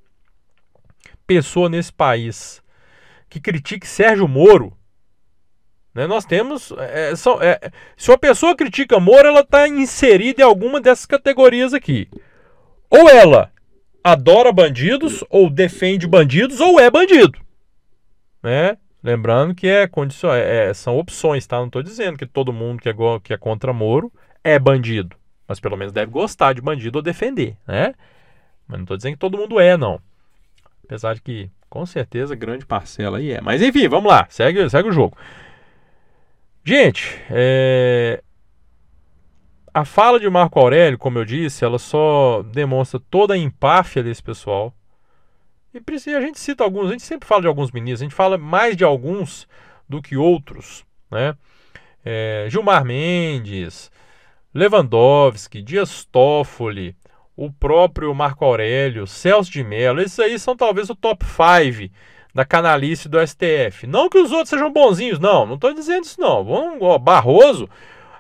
pessoa 1.26 1.70
nesse 1.70 1.92
país 1.92 2.62
que 3.30 3.40
critique 3.40 3.87
Sérgio 3.87 4.28
Moro, 4.28 4.76
né, 5.94 6.06
nós 6.06 6.26
temos. 6.26 6.70
É, 6.72 7.16
são, 7.16 7.40
é, 7.40 7.72
se 7.96 8.10
uma 8.10 8.18
pessoa 8.18 8.54
critica 8.54 9.00
Moro, 9.00 9.26
ela 9.26 9.40
está 9.40 9.66
inserida 9.66 10.42
em 10.42 10.44
alguma 10.44 10.82
dessas 10.82 11.06
categorias 11.06 11.72
aqui. 11.72 12.10
Ou 12.90 13.08
ela 13.08 13.50
adora 14.02 14.52
bandidos, 14.52 15.25
ou 15.28 15.50
defende 15.50 16.07
bandidos, 16.07 16.61
ou 16.61 16.81
é 16.81 16.90
bandido. 16.90 17.38
Né? 18.43 18.76
Lembrando 19.02 19.55
que 19.55 19.67
é 19.67 19.87
condição, 19.87 20.33
é, 20.33 20.69
é 20.69 20.75
são 20.75 20.99
opções, 20.99 21.47
tá? 21.47 21.59
Não 21.59 21.67
estou 21.67 21.83
dizendo 21.83 22.19
que 22.19 22.26
todo 22.26 22.52
mundo 22.52 22.81
que 22.81 22.88
é, 22.88 22.95
que 23.23 23.33
é 23.33 23.37
contra 23.37 23.73
Moro 23.73 24.12
é 24.43 24.59
bandido. 24.59 25.17
Mas 25.47 25.61
pelo 25.61 25.76
menos 25.76 25.93
deve 25.93 26.11
gostar 26.11 26.52
de 26.52 26.61
bandido 26.61 26.99
ou 26.99 27.02
defender, 27.02 27.57
né? 27.67 27.95
Mas 28.67 28.78
não 28.78 28.85
estou 28.85 28.97
dizendo 28.97 29.14
que 29.14 29.19
todo 29.19 29.38
mundo 29.38 29.59
é, 29.59 29.76
não. 29.76 30.00
Apesar 30.85 31.14
de 31.14 31.23
que, 31.23 31.50
com 31.71 31.87
certeza, 31.87 32.35
grande 32.35 32.67
parcela 32.67 33.19
aí 33.19 33.33
é. 33.33 33.40
Mas 33.40 33.62
enfim, 33.62 33.88
vamos 33.88 34.11
lá. 34.11 34.26
Segue, 34.28 34.69
segue 34.69 34.88
o 34.88 34.93
jogo. 34.93 35.17
Gente, 36.64 37.19
é, 37.31 38.23
a 39.78 39.85
fala 39.85 40.18
de 40.18 40.28
Marco 40.28 40.58
Aurélio, 40.58 40.99
como 40.99 41.18
eu 41.18 41.25
disse, 41.25 41.64
ela 41.64 41.78
só 41.78 42.42
demonstra 42.42 43.00
toda 43.08 43.35
a 43.35 43.38
empáfia 43.38 44.02
desse 44.02 44.20
pessoal. 44.20 44.75
E 45.73 45.80
a 46.14 46.20
gente 46.20 46.40
cita 46.40 46.64
alguns, 46.64 46.88
a 46.88 46.92
gente 46.92 47.04
sempre 47.04 47.28
fala 47.28 47.42
de 47.42 47.47
alguns 47.47 47.70
ministros, 47.70 48.02
a 48.02 48.04
gente 48.04 48.14
fala 48.14 48.37
mais 48.37 48.76
de 48.76 48.82
alguns 48.82 49.47
do 49.88 50.02
que 50.02 50.16
outros, 50.16 50.85
né? 51.08 51.37
É, 52.04 52.47
Gilmar 52.49 52.85
Mendes, 52.85 53.90
Lewandowski, 54.52 55.62
Dias 55.62 56.04
Toffoli, 56.04 56.97
o 57.37 57.52
próprio 57.52 58.12
Marco 58.12 58.44
Aurélio, 58.44 59.06
Celso 59.06 59.52
de 59.52 59.62
Mello, 59.62 60.00
esses 60.00 60.18
aí 60.18 60.38
são 60.40 60.56
talvez 60.56 60.90
o 60.90 60.97
top 60.97 61.25
5 61.25 61.94
da 62.35 62.44
canalice 62.44 63.08
do 63.08 63.25
STF. 63.25 63.87
Não 63.87 64.08
que 64.08 64.18
os 64.18 64.32
outros 64.32 64.49
sejam 64.49 64.73
bonzinhos, 64.73 65.20
não, 65.20 65.47
não 65.47 65.54
estou 65.54 65.73
dizendo 65.73 66.04
isso 66.04 66.20
não. 66.20 66.44
Vamos, 66.44 66.78
ó, 66.80 66.99
Barroso, 66.99 67.68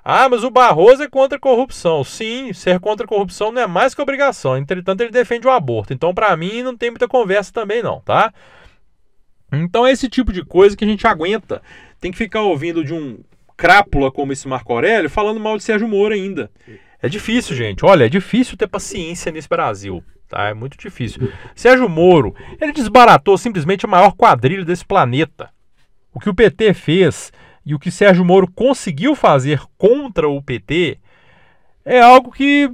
ah, 0.04 0.28
mas 0.28 0.44
o 0.44 0.50
Barroso 0.50 1.02
é 1.02 1.08
contra 1.08 1.36
a 1.36 1.40
corrupção. 1.40 2.02
Sim, 2.04 2.52
ser 2.52 2.80
contra 2.80 3.04
a 3.04 3.08
corrupção 3.08 3.52
não 3.52 3.62
é 3.62 3.66
mais 3.66 3.94
que 3.94 4.02
obrigação. 4.02 4.56
Entretanto, 4.56 5.00
ele 5.00 5.10
defende 5.10 5.46
o 5.46 5.50
aborto. 5.50 5.92
Então, 5.92 6.14
para 6.14 6.36
mim, 6.36 6.62
não 6.62 6.76
tem 6.76 6.90
muita 6.90 7.08
conversa 7.08 7.52
também 7.52 7.82
não, 7.82 8.00
tá? 8.00 8.32
Então 9.52 9.86
é 9.86 9.92
esse 9.92 10.08
tipo 10.08 10.32
de 10.32 10.44
coisa 10.44 10.76
que 10.76 10.84
a 10.84 10.88
gente 10.88 11.06
aguenta. 11.06 11.62
Tem 12.00 12.12
que 12.12 12.18
ficar 12.18 12.42
ouvindo 12.42 12.84
de 12.84 12.92
um 12.92 13.18
crápula 13.56 14.12
como 14.12 14.32
esse 14.32 14.46
Marco 14.46 14.72
Aurélio 14.72 15.10
falando 15.10 15.40
mal 15.40 15.56
de 15.56 15.64
Sérgio 15.64 15.88
Moro 15.88 16.14
ainda. 16.14 16.50
É 17.00 17.08
difícil, 17.08 17.56
gente. 17.56 17.84
Olha, 17.84 18.04
é 18.04 18.08
difícil 18.08 18.56
ter 18.56 18.68
paciência 18.68 19.32
nesse 19.32 19.48
Brasil. 19.48 20.02
Tá? 20.28 20.48
É 20.48 20.54
muito 20.54 20.76
difícil. 20.76 21.32
Sérgio 21.54 21.88
Moro, 21.88 22.34
ele 22.60 22.72
desbaratou 22.72 23.38
simplesmente 23.38 23.86
a 23.86 23.88
maior 23.88 24.12
quadrilha 24.12 24.64
desse 24.64 24.84
planeta. 24.84 25.50
O 26.12 26.20
que 26.20 26.28
o 26.28 26.34
PT 26.34 26.74
fez 26.74 27.32
e 27.68 27.74
o 27.74 27.78
que 27.78 27.90
Sérgio 27.90 28.24
Moro 28.24 28.50
conseguiu 28.50 29.14
fazer 29.14 29.60
contra 29.76 30.26
o 30.26 30.42
PT 30.42 30.96
é 31.84 32.00
algo 32.00 32.32
que 32.32 32.72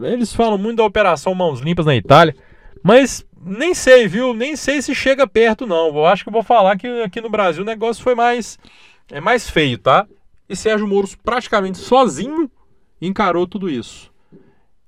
eles 0.00 0.32
falam 0.32 0.56
muito 0.56 0.76
da 0.76 0.84
Operação 0.84 1.34
Mãos 1.34 1.58
Limpas 1.58 1.84
na 1.84 1.96
Itália, 1.96 2.32
mas 2.80 3.26
nem 3.44 3.74
sei, 3.74 4.06
viu? 4.06 4.32
Nem 4.32 4.54
sei 4.54 4.80
se 4.80 4.94
chega 4.94 5.26
perto, 5.26 5.66
não. 5.66 5.88
Eu 5.88 6.06
acho 6.06 6.22
que 6.22 6.30
vou 6.30 6.44
falar 6.44 6.78
que 6.78 6.86
aqui 7.02 7.20
no 7.20 7.28
Brasil 7.28 7.64
o 7.64 7.66
negócio 7.66 8.04
foi 8.04 8.14
mais, 8.14 8.56
é 9.10 9.20
mais 9.20 9.50
feio, 9.50 9.78
tá? 9.78 10.06
E 10.48 10.54
Sérgio 10.54 10.86
Moro 10.86 11.08
praticamente 11.24 11.78
sozinho 11.78 12.48
encarou 13.02 13.48
tudo 13.48 13.68
isso. 13.68 14.12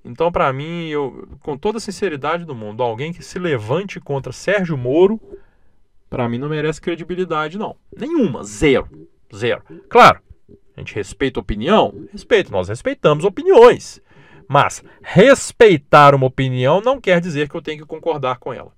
Então, 0.05 0.31
para 0.31 0.53
mim, 0.53 0.87
eu, 0.87 1.29
com 1.41 1.59
toda 1.59 1.79
a 1.79 1.81
sinceridade 1.81 2.45
do 2.45 2.55
mundo, 2.55 2.81
alguém 2.81 3.12
que 3.12 3.25
se 3.25 3.41
levante 3.41 3.99
contra 3.99 4.31
Sérgio 4.33 4.79
Moro, 4.79 5.21
para 6.09 6.29
mim 6.29 6.38
não 6.38 6.49
merece 6.49 6.81
credibilidade, 6.81 7.59
não. 7.59 7.75
Nenhuma, 7.97 8.45
zero. 8.45 8.88
Zero. 9.35 9.62
Claro, 9.88 10.20
a 10.76 10.80
gente 10.80 10.94
respeita 10.94 11.40
a 11.40 11.42
opinião? 11.42 12.06
Respeita, 12.12 12.50
nós 12.50 12.68
respeitamos 12.68 13.25
opiniões. 13.25 14.00
Mas 14.49 14.82
respeitar 15.02 16.14
uma 16.14 16.26
opinião 16.26 16.80
não 16.80 17.00
quer 17.00 17.20
dizer 17.20 17.49
que 17.49 17.54
eu 17.54 17.62
tenho 17.62 17.82
que 17.82 17.87
concordar 17.87 18.38
com 18.38 18.52
ela. 18.52 18.73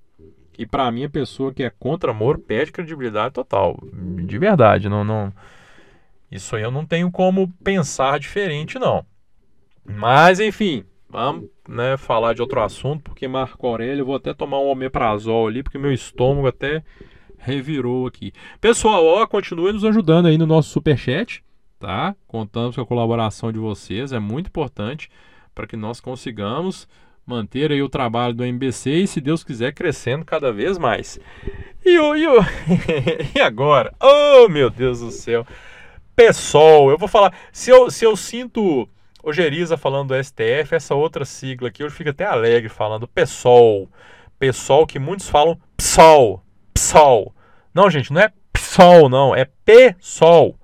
E 0.58 0.66
para 0.66 0.90
mim, 0.90 1.04
a 1.04 1.10
pessoa 1.10 1.54
que 1.54 1.62
é 1.62 1.70
contra 1.70 2.10
amor 2.10 2.38
perde 2.38 2.72
credibilidade 2.72 3.32
total. 3.32 3.78
De 4.26 4.38
verdade, 4.38 4.88
não, 4.88 5.04
não. 5.04 5.32
Isso 6.30 6.54
aí 6.54 6.62
eu 6.62 6.70
não 6.70 6.84
tenho 6.84 7.10
como 7.10 7.48
pensar 7.64 8.18
diferente, 8.18 8.78
não. 8.78 9.04
Mas, 9.84 10.38
enfim, 10.38 10.84
vamos 11.08 11.48
né, 11.68 11.96
falar 11.96 12.34
de 12.34 12.42
outro 12.42 12.60
assunto, 12.62 13.02
porque 13.02 13.26
Marco 13.26 13.66
Aurélio, 13.66 14.02
eu 14.02 14.06
vou 14.06 14.16
até 14.16 14.34
tomar 14.34 14.60
um 14.60 14.68
omeprazol 14.68 15.48
ali, 15.48 15.62
porque 15.62 15.78
meu 15.78 15.92
estômago 15.92 16.46
até 16.46 16.82
revirou 17.40 18.06
aqui. 18.06 18.32
Pessoal, 18.60 19.04
ó, 19.04 19.26
continue 19.26 19.72
nos 19.72 19.84
ajudando 19.84 20.26
aí 20.26 20.38
no 20.38 20.46
nosso 20.46 20.70
superchat, 20.70 21.42
tá? 21.78 22.14
Contamos 22.26 22.76
com 22.76 22.82
a 22.82 22.86
colaboração 22.86 23.50
de 23.50 23.58
vocês, 23.58 24.12
é 24.12 24.18
muito 24.18 24.48
importante 24.48 25.10
para 25.54 25.66
que 25.66 25.76
nós 25.76 26.00
consigamos 26.00 26.86
manter 27.26 27.70
aí 27.70 27.82
o 27.82 27.88
trabalho 27.88 28.34
do 28.34 28.44
MBC 28.44 28.90
e, 28.90 29.06
se 29.06 29.20
Deus 29.20 29.44
quiser, 29.44 29.72
crescendo 29.72 30.24
cada 30.24 30.52
vez 30.52 30.78
mais. 30.78 31.18
E, 31.84 31.98
o, 31.98 32.16
e, 32.16 32.26
o, 32.26 32.40
e 33.34 33.40
agora? 33.40 33.94
Oh, 34.00 34.48
meu 34.48 34.68
Deus 34.68 35.00
do 35.00 35.10
céu! 35.10 35.46
PSOL, 36.16 36.90
eu 36.90 36.98
vou 36.98 37.08
falar, 37.08 37.32
se 37.50 37.70
eu, 37.70 37.90
se 37.90 38.04
eu 38.04 38.14
sinto 38.16 38.88
Ojeriza 39.22 39.76
falando 39.76 40.08
do 40.08 40.24
STF, 40.24 40.74
essa 40.74 40.94
outra 40.94 41.24
sigla 41.24 41.68
aqui, 41.68 41.82
eu 41.82 41.90
fico 41.90 42.10
até 42.10 42.24
alegre 42.24 42.68
falando 42.68 43.08
PSOL. 43.08 43.88
PSOL 44.38 44.86
que 44.86 44.98
muitos 44.98 45.28
falam 45.28 45.58
PSOL, 45.76 46.42
PSOL. 46.74 47.34
Não, 47.74 47.90
gente, 47.90 48.12
não 48.12 48.20
é 48.20 48.32
PSOL, 48.52 49.08
não, 49.08 49.34
é 49.34 49.44
PSOL. 49.64 50.58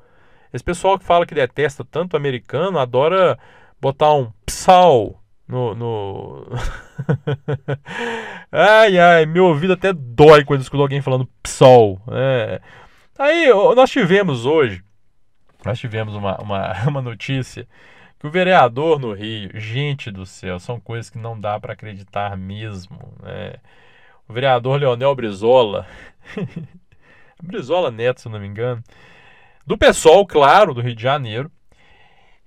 Esse 0.52 0.64
pessoal 0.64 0.98
que 0.98 1.04
fala 1.04 1.26
que 1.26 1.34
detesta 1.34 1.84
tanto 1.84 2.16
americano 2.16 2.78
adora 2.78 3.38
botar 3.80 4.14
um 4.14 4.32
PSOL 4.44 5.20
no. 5.46 5.74
no... 5.74 6.46
ai, 8.50 8.98
ai, 8.98 9.26
meu 9.26 9.46
ouvido 9.46 9.74
até 9.74 9.92
dói 9.92 10.44
quando 10.44 10.62
escuto 10.62 10.82
alguém 10.82 11.02
falando 11.02 11.28
PSOL. 11.42 12.00
É. 12.10 12.60
Aí, 13.18 13.48
nós 13.74 13.90
tivemos 13.90 14.44
hoje, 14.44 14.82
nós 15.64 15.78
tivemos 15.78 16.14
uma, 16.14 16.36
uma, 16.40 16.72
uma 16.88 17.02
notícia 17.02 17.66
que 18.18 18.26
o 18.26 18.30
vereador 18.30 18.98
no 18.98 19.12
Rio, 19.12 19.50
gente 19.54 20.10
do 20.10 20.24
céu, 20.26 20.58
são 20.58 20.80
coisas 20.80 21.10
que 21.10 21.18
não 21.18 21.38
dá 21.38 21.60
para 21.60 21.74
acreditar 21.74 22.36
mesmo. 22.36 22.98
Né? 23.22 23.54
O 24.28 24.32
vereador 24.32 24.80
Leonel 24.80 25.14
Brizola, 25.14 25.86
Brizola 27.42 27.90
Neto, 27.90 28.20
se 28.20 28.28
não 28.28 28.40
me 28.40 28.46
engano, 28.46 28.82
do 29.66 29.76
PSOL, 29.78 30.26
claro, 30.26 30.74
do 30.74 30.80
Rio 30.80 30.94
de 30.94 31.02
Janeiro, 31.02 31.50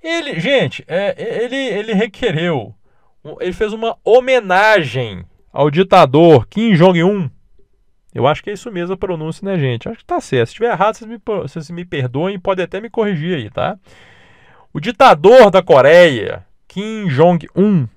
ele, 0.02 0.40
gente, 0.40 0.84
é, 0.88 1.44
ele, 1.44 1.56
ele 1.56 1.94
requereu, 1.94 2.74
ele 3.40 3.54
fez 3.54 3.74
uma 3.74 3.98
homenagem 4.04 5.26
ao 5.52 5.70
ditador 5.70 6.48
Kim 6.48 6.74
Jong-un. 6.74 7.30
Eu 8.14 8.26
acho 8.26 8.42
que 8.44 8.50
é 8.50 8.54
isso 8.54 8.72
mesmo 8.72 8.96
a 8.96 8.98
pronúncia, 8.98 9.46
né, 9.46 9.58
gente? 9.58 9.88
Acho 9.88 10.00
que 10.00 10.06
tá 10.06 10.20
certo. 10.20 10.48
Se 10.48 10.52
estiver 10.54 10.72
errado, 10.72 10.96
vocês 10.96 11.10
me, 11.10 11.22
vocês 11.26 11.70
me 11.70 11.86
perdoem, 11.86 12.40
pode 12.40 12.62
até 12.62 12.82
me 12.82 12.90
corrigir 12.90 13.36
aí, 13.36 13.50
tá? 13.50 13.78
O 14.74 14.80
ditador 14.80 15.52
da 15.52 15.62
Coreia, 15.62 16.46
Kim 16.68 17.08
Jong-un, 17.08 17.88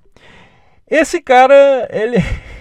esse 0.88 1.22
cara, 1.22 1.88
ele, 1.90 2.18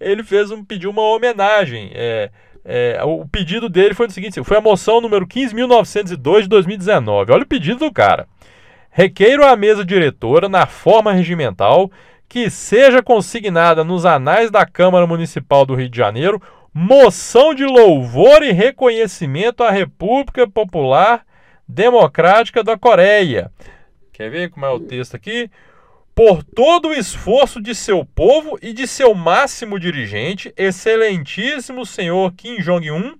ele 0.00 0.22
fez 0.22 0.50
um 0.50 0.64
pediu 0.64 0.90
uma 0.90 1.02
homenagem. 1.02 1.90
É, 1.94 2.30
é, 2.64 3.00
o 3.04 3.26
pedido 3.26 3.68
dele 3.68 3.94
foi 3.94 4.06
o 4.06 4.10
seguinte: 4.10 4.42
foi 4.42 4.56
a 4.56 4.60
moção 4.60 5.00
número 5.00 5.26
15.902 5.26 6.42
de 6.42 6.48
2019. 6.48 7.32
Olha 7.32 7.42
o 7.42 7.46
pedido 7.46 7.80
do 7.80 7.92
cara. 7.92 8.26
Requeiro 8.90 9.44
à 9.44 9.56
mesa 9.56 9.84
diretora, 9.84 10.48
na 10.48 10.66
forma 10.66 11.12
regimental, 11.12 11.90
que 12.28 12.48
seja 12.48 13.02
consignada 13.02 13.82
nos 13.82 14.06
anais 14.06 14.50
da 14.50 14.64
Câmara 14.64 15.06
Municipal 15.06 15.66
do 15.66 15.74
Rio 15.74 15.88
de 15.88 15.96
Janeiro 15.98 16.40
moção 16.74 17.54
de 17.54 17.64
louvor 17.64 18.42
e 18.42 18.50
reconhecimento 18.50 19.62
à 19.62 19.70
República 19.70 20.48
Popular 20.48 21.24
Democrática 21.68 22.64
da 22.64 22.76
Coreia. 22.76 23.50
Quer 24.12 24.28
ver 24.28 24.50
como 24.50 24.66
é 24.66 24.70
o 24.70 24.80
texto 24.80 25.14
aqui? 25.14 25.48
Por 26.14 26.44
todo 26.44 26.88
o 26.88 26.94
esforço 26.94 27.60
de 27.60 27.74
seu 27.74 28.04
povo 28.04 28.56
e 28.62 28.72
de 28.72 28.86
seu 28.86 29.14
máximo 29.14 29.80
dirigente, 29.80 30.54
excelentíssimo 30.56 31.84
senhor 31.84 32.32
Kim 32.34 32.58
Jong-un, 32.58 33.16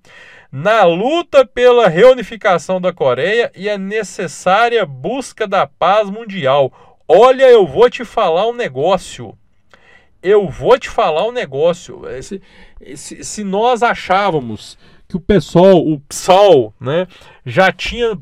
na 0.53 0.85
luta 0.85 1.45
pela 1.45 1.89
reunificação 1.89 2.81
da 2.81 2.93
Coreia 2.93 3.51
e 3.57 3.69
a 3.69 3.77
necessária 3.77 4.87
busca 4.87 5.45
da 5.45 5.67
paz 5.67 6.09
mundial. 6.09 7.01
Olha, 7.09 7.51
eu 7.51 7.67
vou 7.67 7.91
te 7.91 8.05
falar 8.05 8.47
um 8.47 8.55
negócio. 8.55 9.37
Eu 10.23 10.49
vou 10.49 10.79
te 10.79 10.89
falar 10.89 11.27
um 11.27 11.33
negócio. 11.33 12.03
Se, 12.23 12.41
se, 12.95 13.25
se 13.25 13.43
nós 13.43 13.83
achávamos 13.83 14.79
que 15.09 15.17
o 15.17 15.21
pessoal, 15.21 15.79
o 15.79 15.99
PSOL, 15.99 16.73
né, 16.81 17.09
já 17.45 17.73
tinha 17.73 18.17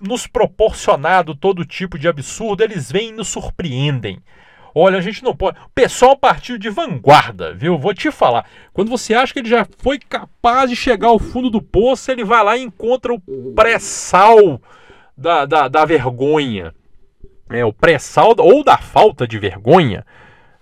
nos 0.00 0.26
proporcionado 0.26 1.34
todo 1.34 1.64
tipo 1.64 1.98
de 1.98 2.08
absurdo, 2.08 2.62
eles 2.62 2.90
vêm 2.90 3.10
e 3.10 3.12
nos 3.12 3.28
surpreendem. 3.28 4.22
Olha, 4.74 4.98
a 4.98 5.00
gente 5.00 5.22
não 5.22 5.34
pode. 5.34 5.58
O 5.58 5.70
pessoal 5.74 6.16
partiu 6.16 6.56
de 6.56 6.70
vanguarda, 6.70 7.52
viu? 7.52 7.78
Vou 7.78 7.92
te 7.92 8.10
falar. 8.10 8.46
Quando 8.72 8.88
você 8.88 9.14
acha 9.14 9.32
que 9.32 9.40
ele 9.40 9.48
já 9.48 9.66
foi 9.78 9.98
capaz 9.98 10.70
de 10.70 10.76
chegar 10.76 11.08
ao 11.08 11.18
fundo 11.18 11.50
do 11.50 11.60
poço, 11.60 12.10
ele 12.10 12.24
vai 12.24 12.42
lá 12.42 12.56
e 12.56 12.62
encontra 12.62 13.12
o 13.12 13.20
pré-sal 13.54 14.60
da, 15.16 15.44
da, 15.44 15.68
da, 15.68 15.84
vergonha. 15.84 16.72
É, 17.50 17.64
o 17.64 17.72
pré-sal 17.72 18.34
ou 18.38 18.62
da 18.62 18.78
falta 18.78 19.26
de 19.26 19.38
vergonha. 19.38 20.06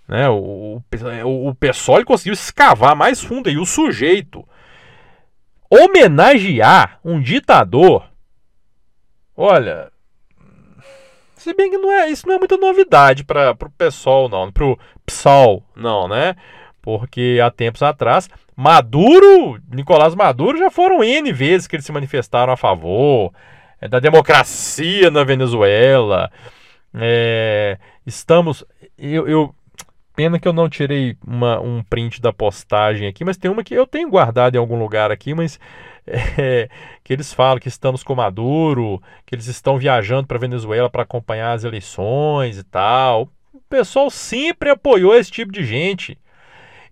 Né? 0.06 0.26
O, 0.28 0.82
o, 1.24 1.48
o 1.48 1.54
pessoal 1.54 2.02
conseguiu 2.04 2.32
escavar 2.32 2.96
mais 2.96 3.20
fundo 3.20 3.48
aí. 3.48 3.58
O 3.58 3.66
sujeito 3.66 4.42
homenagear 5.70 6.98
um 7.04 7.20
ditador 7.20 8.07
Olha, 9.40 9.92
se 11.36 11.54
bem 11.54 11.70
que 11.70 11.78
não 11.78 11.92
é, 11.92 12.10
isso 12.10 12.26
não 12.26 12.34
é 12.34 12.38
muita 12.38 12.56
novidade 12.56 13.22
para 13.22 13.52
o 13.52 13.70
pessoal, 13.70 14.28
não, 14.28 14.50
para 14.50 14.64
o 14.64 14.76
PSOL, 15.06 15.62
não, 15.76 16.08
né? 16.08 16.34
Porque 16.82 17.38
há 17.40 17.48
tempos 17.48 17.80
atrás, 17.80 18.28
Maduro, 18.56 19.62
Nicolás 19.70 20.16
Maduro, 20.16 20.58
já 20.58 20.72
foram 20.72 21.04
N 21.04 21.32
vezes 21.32 21.68
que 21.68 21.76
eles 21.76 21.86
se 21.86 21.92
manifestaram 21.92 22.52
a 22.52 22.56
favor 22.56 23.32
é, 23.80 23.86
da 23.86 24.00
democracia 24.00 25.08
na 25.08 25.22
Venezuela. 25.22 26.32
É, 26.92 27.78
estamos. 28.04 28.64
Eu, 28.98 29.28
eu, 29.28 29.54
pena 30.16 30.40
que 30.40 30.48
eu 30.48 30.52
não 30.52 30.68
tirei 30.68 31.16
uma, 31.24 31.60
um 31.60 31.80
print 31.84 32.20
da 32.20 32.32
postagem 32.32 33.06
aqui, 33.06 33.24
mas 33.24 33.36
tem 33.36 33.48
uma 33.48 33.62
que 33.62 33.74
eu 33.74 33.86
tenho 33.86 34.10
guardado 34.10 34.56
em 34.56 34.58
algum 34.58 34.80
lugar 34.80 35.12
aqui, 35.12 35.32
mas 35.32 35.60
é, 36.38 36.68
que 37.04 37.12
eles 37.12 37.32
falam 37.32 37.58
que 37.58 37.68
estamos 37.68 38.02
com 38.02 38.14
Maduro, 38.14 39.02
que 39.26 39.34
eles 39.34 39.46
estão 39.46 39.78
viajando 39.78 40.26
para 40.26 40.38
Venezuela 40.38 40.90
para 40.90 41.02
acompanhar 41.02 41.52
as 41.52 41.64
eleições 41.64 42.58
e 42.58 42.62
tal. 42.64 43.28
o 43.52 43.60
pessoal 43.68 44.10
sempre 44.10 44.70
apoiou 44.70 45.14
esse 45.14 45.30
tipo 45.30 45.52
de 45.52 45.64
gente. 45.64 46.18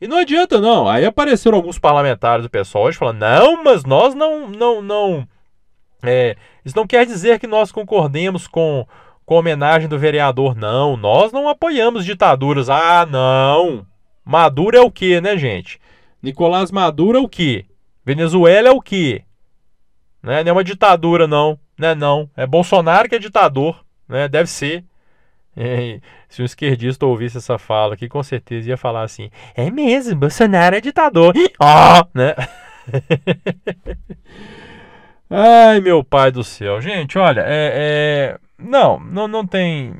E 0.01 0.07
não 0.07 0.19
adianta 0.19 0.61
não. 0.61 0.89
Aí 0.89 1.05
apareceram 1.05 1.57
alguns 1.57 1.79
parlamentares 1.79 2.45
do 2.45 2.51
pessoal 2.51 2.85
hoje 2.85 2.99
falando: 2.99 3.19
"Não, 3.21 3.65
mas 3.65 3.85
nós 3.85 4.15
não 4.15 4.49
não 4.49 4.83
não 4.83 5.29
é, 6.03 6.37
isso 6.65 6.77
não 6.77 6.87
quer 6.87 7.07
dizer 7.07 7.39
que 7.39 7.47
nós 7.47 7.73
concordemos 7.73 8.47
com 8.47 8.87
com 9.25 9.35
a 9.35 9.39
homenagem 9.41 9.89
do 9.89 9.99
vereador, 9.99 10.55
não. 10.55 10.97
Nós 10.97 11.33
não 11.33 11.49
apoiamos 11.49 12.05
ditaduras. 12.05 12.71
Ah, 12.71 13.05
não. 13.05 13.85
Maduro 14.25 14.77
é 14.77 14.81
o 14.81 14.91
que, 14.91 15.21
né, 15.21 15.37
gente? 15.37 15.81
Nicolás 16.23 16.71
Maduro 16.71 17.19
é 17.19 17.21
o 17.21 17.29
que? 17.29 17.67
Venezuela 18.07 18.69
é 18.69 18.71
o 18.71 18.81
que? 18.81 19.25
Né? 20.23 20.45
Não 20.45 20.51
é 20.51 20.53
uma 20.53 20.63
ditadura, 20.63 21.27
não. 21.27 21.59
Né, 21.77 21.93
não. 21.93 22.31
É 22.37 22.47
Bolsonaro 22.47 23.09
que 23.09 23.17
é 23.17 23.19
ditador. 23.19 23.85
Né? 24.09 24.29
Deve 24.29 24.49
ser. 24.49 24.85
E, 25.59 26.03
se 26.29 26.43
um 26.43 26.45
esquerdista 26.45 27.07
ouvisse 27.07 27.39
essa 27.39 27.57
fala 27.57 27.95
aqui, 27.95 28.11
com 28.11 28.23
certeza 28.23 28.69
ia 28.69 28.77
falar 28.77 29.05
assim: 29.05 29.31
é 29.55 29.71
mesmo, 29.71 30.15
Bolsonaro 30.15 30.77
é 30.77 30.83
ditador. 30.83 31.33
Ó, 31.59 32.03
oh! 32.03 32.07
né? 32.13 32.35
Ai, 35.31 35.81
meu 35.81 36.05
pai 36.05 36.31
do 36.31 36.45
céu. 36.45 36.79
Gente, 36.83 37.17
olha, 37.17 37.41
é, 37.41 37.73
é, 37.75 38.39
não, 38.59 39.01
não, 39.01 39.27
não 39.27 39.47
tem. 39.47 39.95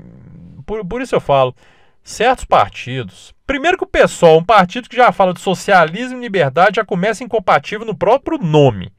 Por, 0.67 0.85
por 0.85 1.01
isso 1.01 1.15
eu 1.15 1.23
falo, 1.23 1.57
certos 2.03 2.45
partidos. 2.45 3.35
Primeiro 3.47 3.79
que 3.79 3.85
o 3.85 3.87
PSOL, 3.87 4.39
um 4.39 4.45
partido 4.45 4.89
que 4.89 4.97
já 4.97 5.13
fala 5.13 5.33
de 5.33 5.41
socialismo 5.41 6.19
e 6.19 6.23
liberdade, 6.23 6.77
já 6.77 6.85
começa 6.85 7.23
incompatível 7.23 7.87
no 7.87 7.97
próprio 7.97 8.39
nome. 8.39 8.93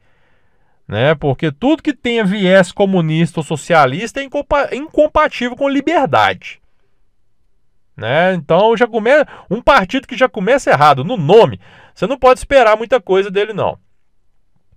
Né? 0.86 1.14
Porque 1.14 1.52
tudo 1.52 1.82
que 1.82 1.92
tenha 1.92 2.24
viés 2.24 2.72
comunista 2.72 3.40
ou 3.40 3.44
socialista 3.44 4.20
é 4.20 4.24
incompa 4.24 4.74
incompatível 4.74 5.54
com 5.54 5.68
liberdade. 5.68 6.62
Né? 7.94 8.32
Então 8.32 8.74
já 8.74 8.86
começa 8.86 9.26
um 9.50 9.60
partido 9.60 10.06
que 10.06 10.16
já 10.16 10.28
começa 10.28 10.70
errado 10.70 11.04
no 11.04 11.16
nome. 11.16 11.60
Você 11.94 12.06
não 12.06 12.18
pode 12.18 12.40
esperar 12.40 12.76
muita 12.76 13.00
coisa 13.00 13.30
dele 13.30 13.52
não. 13.52 13.78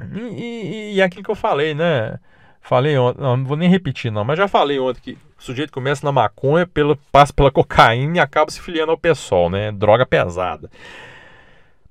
E, 0.01 0.19
e, 0.19 0.93
e 0.95 1.01
é 1.01 1.03
aquilo 1.03 1.23
que 1.23 1.31
eu 1.31 1.35
falei, 1.35 1.73
né? 1.73 2.19
Falei 2.59 2.97
ontem, 2.97 3.21
não, 3.21 3.37
não 3.37 3.45
vou 3.45 3.55
nem 3.55 3.69
repetir 3.69 4.11
não, 4.11 4.25
mas 4.25 4.37
já 4.37 4.47
falei 4.47 4.79
ontem 4.79 5.01
que 5.01 5.17
o 5.41 5.43
sujeito 5.43 5.74
começa 5.74 6.05
na 6.05 6.12
maconha, 6.12 6.69
passa 7.12 7.33
pela 7.33 7.50
cocaína 7.50 8.17
e 8.17 8.19
acaba 8.19 8.51
se 8.51 8.62
filiando 8.62 8.91
ao 8.91 8.98
pessoal, 8.98 9.50
né? 9.50 9.71
Droga 9.71 10.05
pesada. 10.05 10.69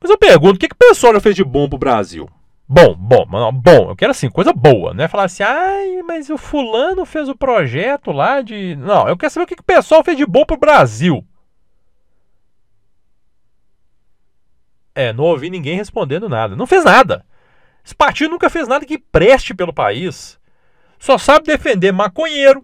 Mas 0.00 0.08
eu 0.08 0.16
pergunto, 0.16 0.54
o 0.54 0.58
que, 0.58 0.68
que 0.68 0.74
o 0.74 0.78
pessoal 0.78 1.12
já 1.14 1.20
fez 1.20 1.34
de 1.34 1.42
bom 1.42 1.68
pro 1.68 1.76
Brasil? 1.76 2.30
Bom, 2.68 2.94
bom, 2.94 3.26
bom, 3.52 3.90
eu 3.90 3.96
quero 3.96 4.12
assim, 4.12 4.30
coisa 4.30 4.52
boa, 4.52 4.94
né? 4.94 5.08
Falar 5.08 5.24
assim, 5.24 5.42
ai, 5.42 6.00
mas 6.06 6.30
o 6.30 6.38
fulano 6.38 7.04
fez 7.04 7.28
o 7.28 7.34
projeto 7.34 8.12
lá 8.12 8.40
de. 8.40 8.76
Não, 8.76 9.08
eu 9.08 9.16
quero 9.16 9.32
saber 9.32 9.44
o 9.44 9.46
que, 9.48 9.56
que 9.56 9.62
o 9.62 9.64
pessoal 9.64 10.04
fez 10.04 10.16
de 10.16 10.24
bom 10.24 10.44
pro 10.44 10.56
Brasil. 10.56 11.24
É, 14.94 15.12
não 15.12 15.24
ouvi 15.24 15.50
ninguém 15.50 15.76
respondendo 15.76 16.28
nada. 16.28 16.54
Não 16.54 16.68
fez 16.68 16.84
nada. 16.84 17.26
Esse 17.84 17.96
partido 17.96 18.30
nunca 18.30 18.48
fez 18.48 18.68
nada 18.68 18.86
que 18.86 18.96
preste 18.96 19.52
pelo 19.52 19.74
país 19.74 20.38
só 21.00 21.16
sabe 21.16 21.46
defender 21.46 21.90
maconheiro, 21.92 22.62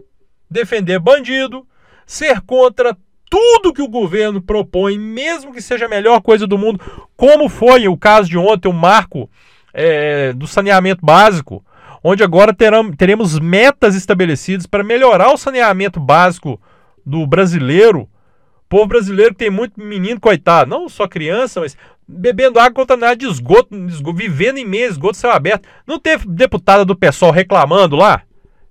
defender 0.49 0.99
bandido, 0.99 1.65
ser 2.05 2.41
contra 2.41 2.95
tudo 3.29 3.73
que 3.73 3.81
o 3.81 3.89
governo 3.89 4.41
propõe, 4.41 4.97
mesmo 4.97 5.53
que 5.53 5.61
seja 5.61 5.85
a 5.85 5.89
melhor 5.89 6.21
coisa 6.21 6.47
do 6.47 6.57
mundo, 6.57 6.79
como 7.15 7.49
foi 7.49 7.87
o 7.87 7.97
caso 7.97 8.29
de 8.29 8.37
ontem, 8.37 8.69
o 8.69 8.73
marco 8.73 9.29
é, 9.73 10.33
do 10.33 10.47
saneamento 10.47 11.05
básico, 11.05 11.63
onde 12.03 12.23
agora 12.23 12.53
terão, 12.53 12.91
teremos 12.91 13.37
metas 13.39 13.95
estabelecidas 13.95 14.65
para 14.65 14.83
melhorar 14.83 15.31
o 15.33 15.37
saneamento 15.37 15.99
básico 15.99 16.59
do 17.05 17.27
brasileiro. 17.27 18.01
O 18.01 18.69
povo 18.69 18.87
brasileiro 18.87 19.33
tem 19.33 19.49
muito 19.49 19.79
menino, 19.79 20.19
coitado, 20.19 20.69
não 20.69 20.89
só 20.89 21.07
criança, 21.07 21.59
mas 21.59 21.75
bebendo 22.07 22.59
água 22.59 22.73
contaminada 22.73 23.15
de 23.15 23.25
esgoto, 23.25 23.75
esgoto 23.87 24.17
vivendo 24.17 24.57
em 24.57 24.65
meio 24.65 24.89
esgoto 24.89 25.17
céu 25.17 25.31
aberto. 25.31 25.67
Não 25.85 25.99
teve 25.99 26.25
deputada 26.27 26.85
do 26.85 26.95
pessoal 26.95 27.31
reclamando 27.31 27.95
lá? 27.95 28.23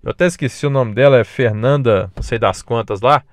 Eu 0.06 0.12
até 0.12 0.24
esqueci 0.24 0.64
o 0.64 0.70
nome 0.70 0.94
dela, 0.94 1.18
é 1.18 1.24
Fernanda, 1.24 2.12
não 2.14 2.22
sei 2.22 2.38
das 2.38 2.62
quantas 2.62 3.00
lá, 3.00 3.24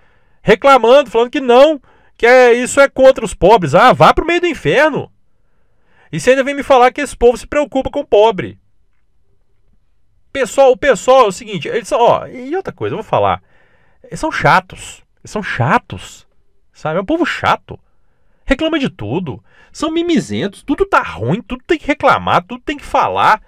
reclamando, 0.42 1.12
falando 1.12 1.30
que 1.30 1.40
não, 1.40 1.80
que 2.18 2.26
é, 2.26 2.52
isso 2.52 2.80
é 2.80 2.90
contra 2.90 3.24
os 3.24 3.36
pobres. 3.36 3.76
Ah, 3.76 3.94
vá 3.94 4.12
pro 4.12 4.26
meio 4.26 4.42
do 4.42 4.48
inferno. 4.48 5.12
E 6.12 6.20
você 6.20 6.32
ainda 6.32 6.44
vem 6.44 6.56
me 6.56 6.64
falar 6.64 6.92
que 6.92 7.00
esse 7.00 7.16
povo 7.16 7.38
se 7.38 7.46
preocupa 7.46 7.92
com 7.92 8.00
o 8.00 8.08
pobre. 8.08 8.58
Pessoal, 10.32 10.72
o 10.72 10.78
pessoal 10.78 11.26
é 11.26 11.28
o 11.28 11.32
seguinte, 11.32 11.68
eles 11.68 11.88
são, 11.88 12.00
ó, 12.02 12.26
e 12.26 12.56
outra 12.56 12.74
coisa, 12.74 12.94
eu 12.94 12.98
vou 12.98 13.08
falar. 13.08 13.44
Eles 14.04 14.20
são 14.20 14.32
chatos. 14.32 15.04
Eles 15.20 15.30
são 15.30 15.44
chatos. 15.44 16.26
Sabe? 16.74 16.98
É 16.98 17.02
um 17.04 17.06
povo 17.06 17.24
chato. 17.24 17.80
Reclama 18.46 18.80
de 18.80 18.90
tudo. 18.90 19.44
São 19.72 19.92
mimizentos. 19.92 20.64
Tudo 20.64 20.88
tá 20.88 21.04
ruim, 21.04 21.40
tudo 21.40 21.64
tem 21.68 21.78
que 21.78 21.86
reclamar, 21.86 22.44
tudo 22.44 22.64
tem 22.64 22.78
que 22.78 22.84
falar. 22.84 23.44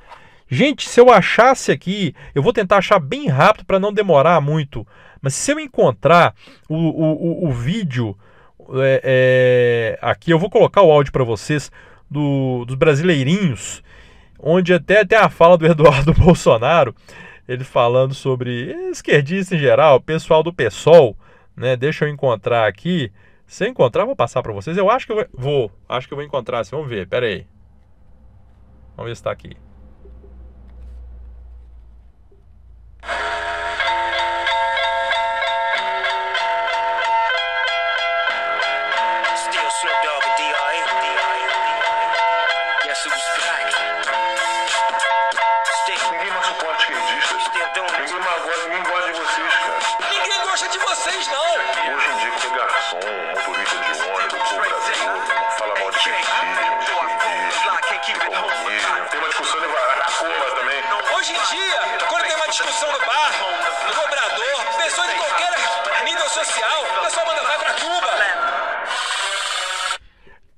Gente, 0.47 0.87
se 0.87 0.99
eu 0.99 1.09
achasse 1.09 1.71
aqui, 1.71 2.13
eu 2.33 2.43
vou 2.43 2.53
tentar 2.53 2.77
achar 2.77 2.99
bem 2.99 3.27
rápido 3.27 3.65
para 3.65 3.79
não 3.79 3.91
demorar 3.91 4.39
muito, 4.39 4.85
mas 5.21 5.33
se 5.33 5.51
eu 5.51 5.59
encontrar 5.59 6.35
o, 6.69 6.75
o, 6.75 7.45
o, 7.45 7.47
o 7.47 7.51
vídeo 7.51 8.15
é, 8.73 9.01
é, 9.03 9.99
aqui, 10.01 10.31
eu 10.31 10.39
vou 10.39 10.49
colocar 10.49 10.81
o 10.81 10.91
áudio 10.91 11.11
para 11.11 11.23
vocês 11.23 11.71
do, 12.09 12.63
dos 12.65 12.75
brasileirinhos, 12.75 13.83
onde 14.39 14.73
até 14.73 15.03
tem 15.03 15.17
a 15.17 15.29
fala 15.29 15.57
do 15.57 15.65
Eduardo 15.67 16.13
Bolsonaro, 16.13 16.95
ele 17.47 17.63
falando 17.63 18.13
sobre 18.13 18.71
esquerdista 18.91 19.55
em 19.55 19.59
geral, 19.59 19.99
pessoal 19.99 20.43
do 20.43 20.53
PSOL, 20.53 21.15
né? 21.55 21.75
Deixa 21.75 22.05
eu 22.05 22.09
encontrar 22.09 22.67
aqui. 22.67 23.11
Se 23.47 23.63
eu 23.63 23.69
encontrar, 23.69 24.05
vou 24.05 24.15
passar 24.15 24.41
para 24.41 24.53
vocês. 24.53 24.77
Eu 24.77 24.89
acho 24.89 25.05
que 25.05 25.11
eu 25.11 25.15
vou, 25.15 25.27
vou, 25.33 25.71
acho 25.87 26.07
que 26.07 26.13
eu 26.13 26.17
vou 26.17 26.25
encontrar. 26.25 26.59
Assim, 26.59 26.71
vamos 26.71 26.89
ver. 26.89 27.07
Pera 27.07 27.27
aí. 27.27 27.45
Vamos 28.95 29.09
ver 29.09 29.15
se 29.15 29.21
está 29.21 29.31
aqui. 29.31 29.55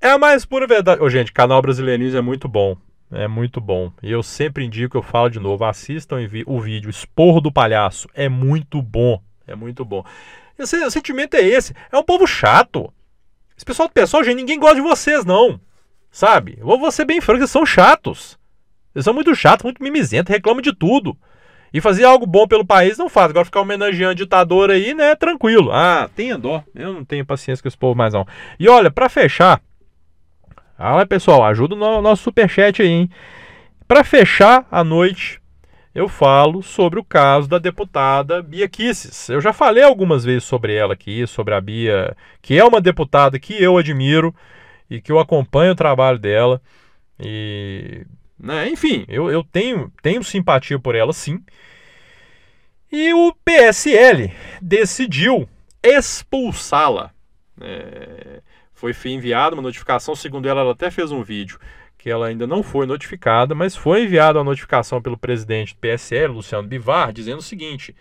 É 0.00 0.10
a 0.10 0.18
mais 0.18 0.44
pura 0.44 0.66
verdade. 0.66 1.02
Ô, 1.02 1.10
gente, 1.10 1.32
canal 1.32 1.60
Brasileirinhos 1.60 2.14
é 2.14 2.20
muito 2.20 2.48
bom. 2.48 2.76
É 3.10 3.26
muito 3.26 3.60
bom. 3.60 3.90
E 4.02 4.10
eu 4.10 4.22
sempre 4.22 4.64
indico, 4.64 4.96
eu 4.96 5.02
falo 5.02 5.28
de 5.28 5.40
novo, 5.40 5.64
assistam 5.64 6.16
o 6.46 6.60
vídeo 6.60 6.90
Esporro 6.90 7.40
do 7.40 7.50
Palhaço. 7.50 8.08
É 8.14 8.28
muito 8.28 8.80
bom. 8.80 9.20
É 9.46 9.54
muito 9.56 9.84
bom. 9.84 10.04
Esse, 10.58 10.76
o 10.84 10.90
sentimento 10.90 11.34
é 11.34 11.42
esse. 11.42 11.74
É 11.90 11.96
um 11.96 12.02
povo 12.02 12.26
chato. 12.26 12.92
Esse 13.56 13.64
pessoal 13.64 13.88
do 13.88 13.92
pessoal, 13.92 14.22
gente, 14.22 14.36
ninguém 14.36 14.58
gosta 14.58 14.76
de 14.76 14.82
vocês, 14.82 15.24
não. 15.24 15.60
Sabe? 16.10 16.58
Eu 16.60 16.66
vou 16.66 16.92
ser 16.92 17.04
bem 17.04 17.20
franco, 17.20 17.40
eles 17.40 17.50
são 17.50 17.66
chatos. 17.66 18.38
Eles 18.94 19.04
são 19.04 19.14
muito 19.14 19.34
chatos, 19.34 19.64
muito 19.64 19.82
mimizentos, 19.82 20.32
reclamam 20.32 20.62
de 20.62 20.72
tudo. 20.72 21.16
E 21.72 21.80
fazer 21.80 22.04
algo 22.04 22.26
bom 22.26 22.46
pelo 22.46 22.64
país 22.64 22.96
não 22.98 23.08
faz. 23.08 23.30
Agora 23.30 23.44
ficar 23.44 23.60
homenageando 23.60 24.14
ditador 24.14 24.70
aí, 24.70 24.94
né? 24.94 25.14
Tranquilo. 25.14 25.70
Ah, 25.72 26.08
tenha 26.14 26.38
dó. 26.38 26.62
Eu 26.74 26.92
não 26.92 27.04
tenho 27.04 27.26
paciência 27.26 27.62
com 27.62 27.68
esse 27.68 27.76
povo 27.76 27.96
mais 27.96 28.14
não. 28.14 28.26
E 28.58 28.68
olha, 28.68 28.90
para 28.90 29.08
fechar, 29.08 29.60
ah, 30.78 31.04
pessoal, 31.04 31.44
ajuda 31.44 31.74
o 31.74 32.00
nosso 32.00 32.22
superchat 32.22 32.80
aí, 32.80 32.88
hein? 32.88 33.10
Para 33.88 34.04
fechar 34.04 34.64
a 34.70 34.84
noite, 34.84 35.40
eu 35.92 36.08
falo 36.08 36.62
sobre 36.62 37.00
o 37.00 37.04
caso 37.04 37.48
da 37.48 37.58
deputada 37.58 38.40
Bia 38.40 38.68
Kisses. 38.68 39.28
Eu 39.28 39.40
já 39.40 39.52
falei 39.52 39.82
algumas 39.82 40.24
vezes 40.24 40.44
sobre 40.44 40.74
ela 40.74 40.92
aqui, 40.92 41.26
sobre 41.26 41.54
a 41.54 41.60
Bia, 41.60 42.16
que 42.40 42.56
é 42.56 42.64
uma 42.64 42.80
deputada 42.80 43.38
que 43.40 43.60
eu 43.60 43.76
admiro 43.76 44.32
e 44.88 45.00
que 45.00 45.10
eu 45.10 45.18
acompanho 45.18 45.72
o 45.72 45.76
trabalho 45.76 46.18
dela. 46.18 46.62
E, 47.18 48.06
né, 48.38 48.68
enfim, 48.68 49.04
eu, 49.08 49.30
eu 49.32 49.42
tenho, 49.42 49.92
tenho 50.00 50.22
simpatia 50.22 50.78
por 50.78 50.94
ela 50.94 51.12
sim. 51.12 51.42
E 52.92 53.12
o 53.12 53.34
PSL 53.44 54.32
decidiu 54.62 55.48
expulsá-la. 55.82 57.10
É, 57.60 58.40
foi 58.78 59.12
enviada 59.12 59.56
uma 59.56 59.62
notificação, 59.62 60.14
segundo 60.14 60.48
ela, 60.48 60.60
ela 60.60 60.72
até 60.72 60.90
fez 60.90 61.10
um 61.10 61.22
vídeo 61.22 61.58
que 61.98 62.08
ela 62.08 62.28
ainda 62.28 62.46
não 62.46 62.62
foi 62.62 62.86
notificada, 62.86 63.54
mas 63.54 63.74
foi 63.74 64.04
enviada 64.04 64.38
uma 64.38 64.44
notificação 64.44 65.02
pelo 65.02 65.18
presidente 65.18 65.74
do 65.74 65.80
PSL, 65.80 66.32
Luciano 66.32 66.68
Bivar, 66.68 67.12
dizendo 67.12 67.40
o 67.40 67.42
seguinte: 67.42 67.94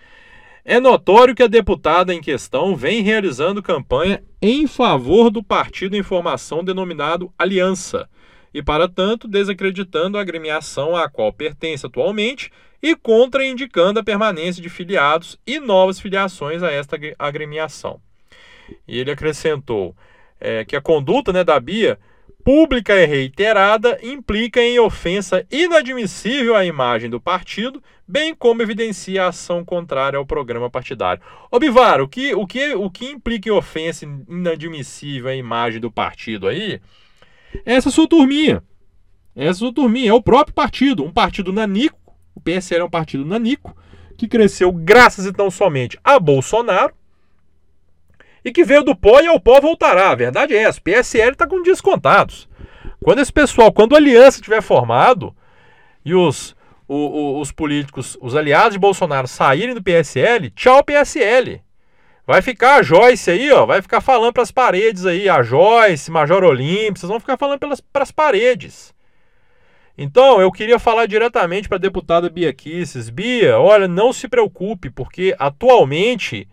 É 0.64 0.80
notório 0.80 1.34
que 1.34 1.42
a 1.42 1.48
deputada 1.48 2.14
em 2.14 2.22
questão 2.22 2.76
vem 2.76 3.02
realizando 3.02 3.64
campanha 3.64 4.24
em 4.40 4.68
favor 4.68 5.32
do 5.32 5.44
partido 5.44 5.98
em 5.98 6.04
formação 6.04 6.64
denominado 6.64 7.34
Aliança, 7.40 8.08
e, 8.54 8.62
para 8.62 8.88
tanto, 8.88 9.28
desacreditando 9.28 10.18
a 10.18 10.22
agremiação 10.22 10.96
à 10.96 11.10
qual 11.10 11.34
pertence 11.34 11.86
atualmente 11.86 12.52
e 12.82 12.96
contraindicando 12.96 14.00
a 14.00 14.04
permanência 14.04 14.62
de 14.62 14.70
filiados 14.70 15.40
e 15.46 15.60
novas 15.60 16.00
filiações 16.00 16.62
a 16.62 16.72
esta 16.72 16.98
agremiação. 17.18 18.00
E 18.88 19.00
ele 19.00 19.10
acrescentou 19.10 19.96
é, 20.40 20.64
que 20.66 20.76
a 20.76 20.82
conduta 20.82 21.34
né, 21.34 21.44
da 21.44 21.60
Bia, 21.60 22.00
pública 22.44 22.96
e 22.96 23.06
reiterada, 23.06 24.00
implica 24.02 24.62
em 24.62 24.80
ofensa 24.80 25.46
inadmissível 25.52 26.56
à 26.56 26.66
imagem 26.66 27.10
do 27.10 27.20
partido, 27.20 27.84
bem 28.08 28.34
como 28.34 28.62
evidencia 28.62 29.26
a 29.26 29.28
ação 29.28 29.66
contrária 29.66 30.18
ao 30.18 30.26
programa 30.26 30.70
partidário. 30.70 31.22
Ô 31.52 31.60
Bivar, 31.60 32.00
o 32.02 32.08
que, 32.08 32.34
o 32.34 32.48
que, 32.48 32.74
o 32.74 32.90
que 32.90 33.06
implica 33.06 33.50
em 33.50 33.52
ofensa 33.52 34.06
inadmissível 34.30 35.30
à 35.30 35.36
imagem 35.36 35.82
do 35.82 35.92
partido 35.92 36.48
aí? 36.48 36.80
Essa 37.66 37.90
sua 37.90 38.08
turminha. 38.08 38.64
Essa 39.36 39.60
sua 39.60 39.74
turminha. 39.74 40.12
É 40.12 40.14
o 40.14 40.22
próprio 40.22 40.54
partido. 40.54 41.04
Um 41.04 41.12
partido 41.12 41.52
nanico. 41.52 42.00
O 42.34 42.40
PSL 42.40 42.82
é 42.82 42.86
um 42.86 42.90
partido 42.90 43.26
nanico. 43.26 43.76
Que 44.18 44.28
cresceu 44.28 44.72
graças 44.72 45.26
e 45.26 45.34
tão 45.34 45.52
somente 45.52 46.00
a 46.04 46.20
Bolsonaro. 46.20 46.94
E 48.48 48.52
que 48.54 48.64
veio 48.64 48.82
do 48.82 48.96
pó 48.96 49.20
e 49.20 49.28
ao 49.28 49.42
pó 49.42 49.60
voltará. 49.60 50.12
A 50.12 50.16
verdade 50.16 50.56
é 50.56 50.64
essa. 50.64 50.80
O 50.80 50.82
PSL 50.82 51.32
está 51.32 51.46
com 51.46 51.62
descontados. 51.62 52.48
Quando 53.04 53.20
esse 53.20 53.34
pessoal, 53.34 53.74
quando 53.74 53.94
a 53.94 53.98
aliança 53.98 54.42
tiver 54.42 54.62
formado 54.62 55.36
e 56.06 56.16
os, 56.16 56.56
os, 56.88 57.42
os 57.42 57.52
políticos, 57.52 58.18
os 58.22 58.38
aliados 58.38 58.72
de 58.72 58.80
Bolsonaro 58.80 59.28
saírem 59.28 59.76
do 59.76 59.84
PSL, 59.84 60.50
tchau 60.52 60.82
PSL. 60.82 61.62
Vai 62.26 62.42
ficar 62.42 62.76
a 62.76 62.82
Joyce 62.82 63.30
aí, 63.30 63.52
ó, 63.52 63.66
vai 63.66 63.82
ficar 63.82 64.00
falando 64.00 64.32
para 64.32 64.44
as 64.44 64.52
paredes 64.52 65.06
aí, 65.06 65.28
a 65.28 65.44
Joyce, 65.44 66.10
Major 66.10 66.42
Olímpio, 66.46 67.00
vocês 67.02 67.10
vão 67.10 67.20
ficar 67.20 67.36
falando 67.36 67.60
para 67.60 68.04
as 68.04 68.12
paredes. 68.12 68.96
Então, 69.98 70.40
eu 70.40 70.54
queria 70.54 70.80
falar 70.80 71.06
diretamente 71.06 71.68
para 71.68 71.76
a 71.76 71.82
deputada 71.82 72.30
Bia 72.30 72.54
Kisses. 72.54 73.10
Bia, 73.10 73.60
olha, 73.60 73.90
não 73.90 74.14
se 74.14 74.30
preocupe, 74.30 74.90
porque 74.90 75.36
atualmente 75.38 76.48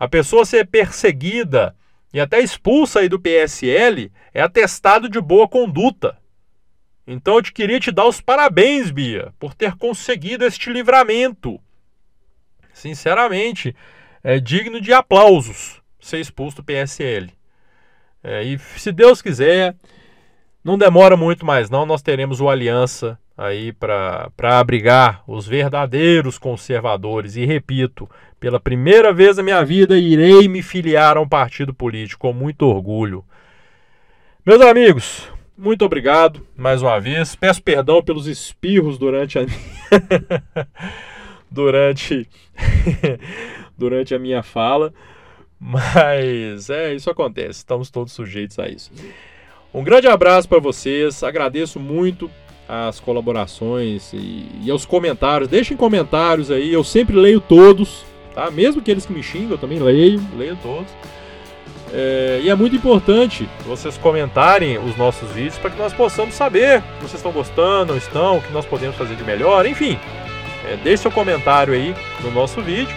a 0.00 0.08
pessoa 0.08 0.46
ser 0.46 0.66
perseguida 0.66 1.76
e 2.10 2.18
até 2.18 2.40
expulsa 2.40 3.00
aí 3.00 3.08
do 3.08 3.20
PSL 3.20 4.10
é 4.32 4.40
atestado 4.40 5.10
de 5.10 5.20
boa 5.20 5.46
conduta. 5.46 6.16
Então 7.06 7.34
eu 7.34 7.42
te 7.42 7.52
queria 7.52 7.78
te 7.78 7.92
dar 7.92 8.06
os 8.06 8.18
parabéns, 8.18 8.90
Bia, 8.90 9.34
por 9.38 9.52
ter 9.52 9.76
conseguido 9.76 10.46
este 10.46 10.72
livramento. 10.72 11.60
Sinceramente, 12.72 13.76
é 14.24 14.40
digno 14.40 14.80
de 14.80 14.90
aplausos 14.90 15.82
ser 16.00 16.18
expulso 16.18 16.56
do 16.56 16.64
PSL. 16.64 17.30
É, 18.22 18.42
e 18.42 18.58
se 18.58 18.92
Deus 18.92 19.20
quiser, 19.20 19.76
não 20.64 20.78
demora 20.78 21.14
muito 21.14 21.44
mais 21.44 21.68
não, 21.68 21.84
nós 21.84 22.00
teremos 22.00 22.40
o 22.40 22.48
Aliança 22.48 23.18
aí 23.40 23.72
para 23.72 24.30
abrigar 24.38 25.22
os 25.26 25.46
verdadeiros 25.46 26.36
conservadores. 26.36 27.36
E 27.36 27.46
repito, 27.46 28.08
pela 28.38 28.60
primeira 28.60 29.14
vez 29.14 29.38
na 29.38 29.42
minha 29.42 29.64
vida 29.64 29.98
irei 29.98 30.46
me 30.46 30.62
filiar 30.62 31.16
a 31.16 31.22
um 31.22 31.28
partido 31.28 31.72
político 31.72 32.28
com 32.28 32.34
muito 32.34 32.66
orgulho. 32.66 33.24
Meus 34.44 34.60
amigos, 34.60 35.26
muito 35.56 35.86
obrigado 35.86 36.46
mais 36.54 36.82
uma 36.82 37.00
vez. 37.00 37.34
Peço 37.34 37.62
perdão 37.62 38.02
pelos 38.02 38.26
espirros 38.26 38.98
durante 38.98 39.38
a 39.38 39.42
durante 41.50 42.28
durante 43.76 44.14
a 44.14 44.18
minha 44.18 44.42
fala, 44.42 44.92
mas 45.58 46.68
é, 46.68 46.94
isso 46.94 47.08
acontece, 47.08 47.60
estamos 47.60 47.90
todos 47.90 48.12
sujeitos 48.12 48.58
a 48.58 48.68
isso. 48.68 48.92
Um 49.72 49.82
grande 49.82 50.08
abraço 50.08 50.48
para 50.48 50.58
vocês, 50.58 51.22
agradeço 51.22 51.80
muito 51.80 52.30
as 52.70 53.00
colaborações 53.00 54.12
e, 54.12 54.46
e 54.62 54.70
aos 54.70 54.84
comentários. 54.84 55.48
Deixem 55.48 55.76
comentários 55.76 56.50
aí, 56.50 56.72
eu 56.72 56.84
sempre 56.84 57.16
leio 57.16 57.40
todos, 57.40 58.04
tá? 58.34 58.50
Mesmo 58.50 58.80
aqueles 58.80 59.04
que 59.04 59.12
me 59.12 59.22
xingam, 59.22 59.52
eu 59.52 59.58
também 59.58 59.78
leio, 59.78 60.22
leio 60.36 60.56
todos. 60.62 60.90
É, 61.92 62.40
e 62.44 62.48
é 62.48 62.54
muito 62.54 62.76
importante 62.76 63.48
vocês 63.66 63.98
comentarem 63.98 64.78
os 64.78 64.96
nossos 64.96 65.28
vídeos 65.30 65.58
para 65.58 65.70
que 65.70 65.78
nós 65.78 65.92
possamos 65.92 66.34
saber 66.34 66.80
se 66.80 67.08
vocês 67.08 67.14
estão 67.14 67.32
gostando, 67.32 67.96
estão, 67.96 68.38
o 68.38 68.42
que 68.42 68.52
nós 68.52 68.64
podemos 68.64 68.94
fazer 68.94 69.16
de 69.16 69.24
melhor, 69.24 69.66
enfim. 69.66 69.98
É, 70.68 70.76
deixe 70.76 71.02
seu 71.02 71.10
comentário 71.10 71.74
aí 71.74 71.94
no 72.22 72.30
nosso 72.30 72.62
vídeo 72.62 72.94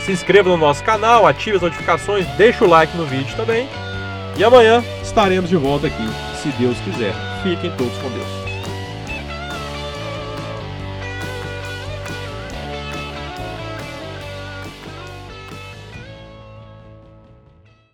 se 0.00 0.12
inscreva 0.12 0.48
no 0.48 0.56
nosso 0.56 0.82
canal, 0.82 1.26
ative 1.26 1.56
as 1.56 1.62
notificações, 1.62 2.26
deixe 2.36 2.64
o 2.64 2.68
like 2.68 2.96
no 2.96 3.04
vídeo 3.06 3.34
também. 3.36 3.68
E 4.36 4.44
amanhã 4.44 4.82
estaremos 5.02 5.50
de 5.50 5.56
volta 5.56 5.86
aqui, 5.86 6.08
se 6.42 6.48
Deus 6.58 6.76
quiser. 6.80 7.14
Fiquem 7.42 7.70
todos 7.76 7.96
com 7.98 8.08
Deus. 8.10 8.39